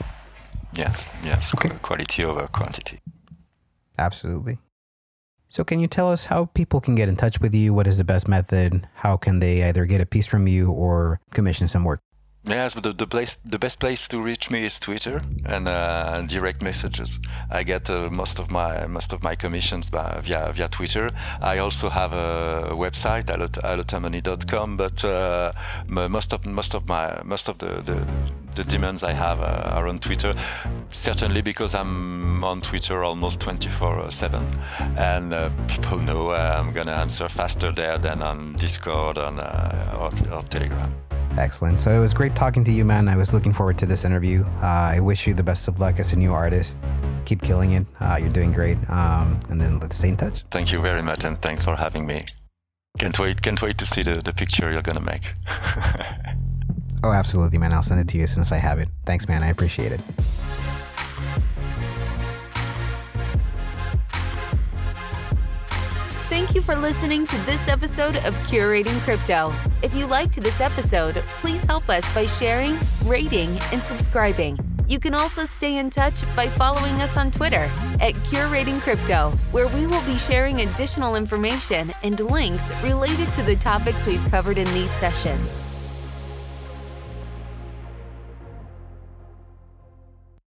Yeah. 0.74 0.94
Yes. 1.24 1.52
Okay. 1.52 1.70
Quality 1.82 2.24
over 2.24 2.46
quantity. 2.46 3.00
Absolutely. 3.98 4.58
So, 5.54 5.62
can 5.62 5.78
you 5.78 5.86
tell 5.86 6.10
us 6.10 6.24
how 6.24 6.46
people 6.46 6.80
can 6.80 6.96
get 6.96 7.08
in 7.08 7.14
touch 7.14 7.40
with 7.40 7.54
you? 7.54 7.72
What 7.72 7.86
is 7.86 7.96
the 7.96 8.02
best 8.02 8.26
method? 8.26 8.88
How 8.94 9.16
can 9.16 9.38
they 9.38 9.62
either 9.62 9.86
get 9.86 10.00
a 10.00 10.06
piece 10.06 10.26
from 10.26 10.48
you 10.48 10.72
or 10.72 11.20
commission 11.30 11.68
some 11.68 11.84
work? 11.84 12.00
Yes, 12.44 12.74
but 12.74 12.82
the, 12.82 12.92
the 12.92 13.06
place, 13.06 13.38
the 13.44 13.60
best 13.60 13.78
place 13.78 14.08
to 14.08 14.20
reach 14.20 14.50
me 14.50 14.66
is 14.66 14.80
Twitter 14.80 15.22
and 15.46 15.68
uh, 15.68 16.22
direct 16.22 16.60
messages. 16.60 17.20
I 17.48 17.62
get 17.62 17.88
uh, 17.88 18.10
most 18.10 18.40
of 18.40 18.50
my 18.50 18.86
most 18.86 19.12
of 19.12 19.22
my 19.22 19.36
commissions 19.36 19.90
by, 19.90 20.18
via 20.22 20.52
via 20.52 20.68
Twitter. 20.68 21.08
I 21.40 21.58
also 21.58 21.88
have 21.88 22.12
a 22.12 22.72
website 22.72 23.26
alottamoney.com, 23.26 24.76
but 24.76 25.04
uh, 25.04 25.52
most 25.86 26.32
of 26.32 26.44
most 26.44 26.74
of 26.74 26.88
my 26.88 27.22
most 27.24 27.48
of 27.48 27.58
the, 27.58 27.80
the 27.80 28.06
the 28.54 28.64
demands 28.64 29.02
I 29.02 29.12
have 29.12 29.40
uh, 29.40 29.72
are 29.74 29.88
on 29.88 29.98
Twitter. 29.98 30.34
Certainly 30.90 31.42
because 31.42 31.74
I'm 31.74 32.44
on 32.44 32.60
Twitter 32.60 33.02
almost 33.04 33.40
24/7, 33.40 34.98
and 34.98 35.32
uh, 35.32 35.50
people 35.68 35.98
know 35.98 36.30
uh, 36.30 36.56
I'm 36.58 36.72
gonna 36.72 36.92
answer 36.92 37.28
faster 37.28 37.72
there 37.72 37.98
than 37.98 38.22
on 38.22 38.54
Discord 38.54 39.18
on, 39.18 39.40
uh, 39.40 39.98
or, 39.98 40.34
or, 40.34 40.42
Telegram. 40.44 40.94
Excellent. 41.36 41.78
So 41.78 41.90
it 41.90 41.98
was 41.98 42.14
great 42.14 42.36
talking 42.36 42.64
to 42.64 42.70
you, 42.70 42.84
man. 42.84 43.08
I 43.08 43.16
was 43.16 43.34
looking 43.34 43.52
forward 43.52 43.76
to 43.78 43.86
this 43.86 44.04
interview. 44.04 44.44
Uh, 44.62 44.94
I 44.96 45.00
wish 45.00 45.26
you 45.26 45.34
the 45.34 45.42
best 45.42 45.66
of 45.66 45.80
luck 45.80 45.98
as 45.98 46.12
a 46.12 46.16
new 46.16 46.32
artist. 46.32 46.78
Keep 47.24 47.42
killing 47.42 47.72
it. 47.72 47.86
Uh, 48.00 48.18
you're 48.20 48.30
doing 48.30 48.52
great. 48.52 48.78
Um, 48.88 49.40
and 49.50 49.60
then 49.60 49.80
let's 49.80 49.96
stay 49.96 50.10
in 50.10 50.16
touch. 50.16 50.44
Thank 50.50 50.70
you 50.72 50.80
very 50.80 51.02
much, 51.02 51.24
and 51.24 51.40
thanks 51.42 51.64
for 51.64 51.74
having 51.74 52.06
me. 52.06 52.20
Can't 52.98 53.18
wait. 53.18 53.42
Can't 53.42 53.60
wait 53.60 53.78
to 53.78 53.86
see 53.86 54.04
the, 54.04 54.22
the 54.22 54.32
picture 54.32 54.70
you're 54.70 54.82
gonna 54.82 55.00
make. 55.00 55.32
Oh, 57.04 57.12
absolutely, 57.12 57.58
man. 57.58 57.74
I'll 57.74 57.82
send 57.82 58.00
it 58.00 58.08
to 58.08 58.16
you 58.16 58.22
as 58.22 58.32
soon 58.32 58.40
as 58.40 58.50
I 58.50 58.56
have 58.56 58.78
it. 58.78 58.88
Thanks, 59.04 59.28
man. 59.28 59.42
I 59.42 59.48
appreciate 59.48 59.92
it. 59.92 60.00
Thank 66.30 66.54
you 66.54 66.62
for 66.62 66.74
listening 66.74 67.26
to 67.26 67.36
this 67.44 67.68
episode 67.68 68.16
of 68.16 68.34
Curating 68.48 68.98
Crypto. 69.00 69.52
If 69.82 69.94
you 69.94 70.06
liked 70.06 70.40
this 70.40 70.62
episode, 70.62 71.16
please 71.42 71.62
help 71.66 71.90
us 71.90 72.10
by 72.14 72.24
sharing, 72.24 72.74
rating, 73.04 73.50
and 73.70 73.82
subscribing. 73.82 74.58
You 74.88 74.98
can 74.98 75.12
also 75.12 75.44
stay 75.44 75.76
in 75.76 75.90
touch 75.90 76.24
by 76.34 76.48
following 76.48 76.94
us 77.02 77.18
on 77.18 77.30
Twitter 77.30 77.68
at 78.00 78.14
Curating 78.30 78.80
Crypto, 78.80 79.30
where 79.52 79.68
we 79.68 79.86
will 79.86 80.02
be 80.04 80.16
sharing 80.16 80.62
additional 80.62 81.16
information 81.16 81.92
and 82.02 82.18
links 82.18 82.72
related 82.82 83.30
to 83.34 83.42
the 83.42 83.56
topics 83.56 84.06
we've 84.06 84.24
covered 84.30 84.56
in 84.56 84.72
these 84.72 84.90
sessions. 84.92 85.60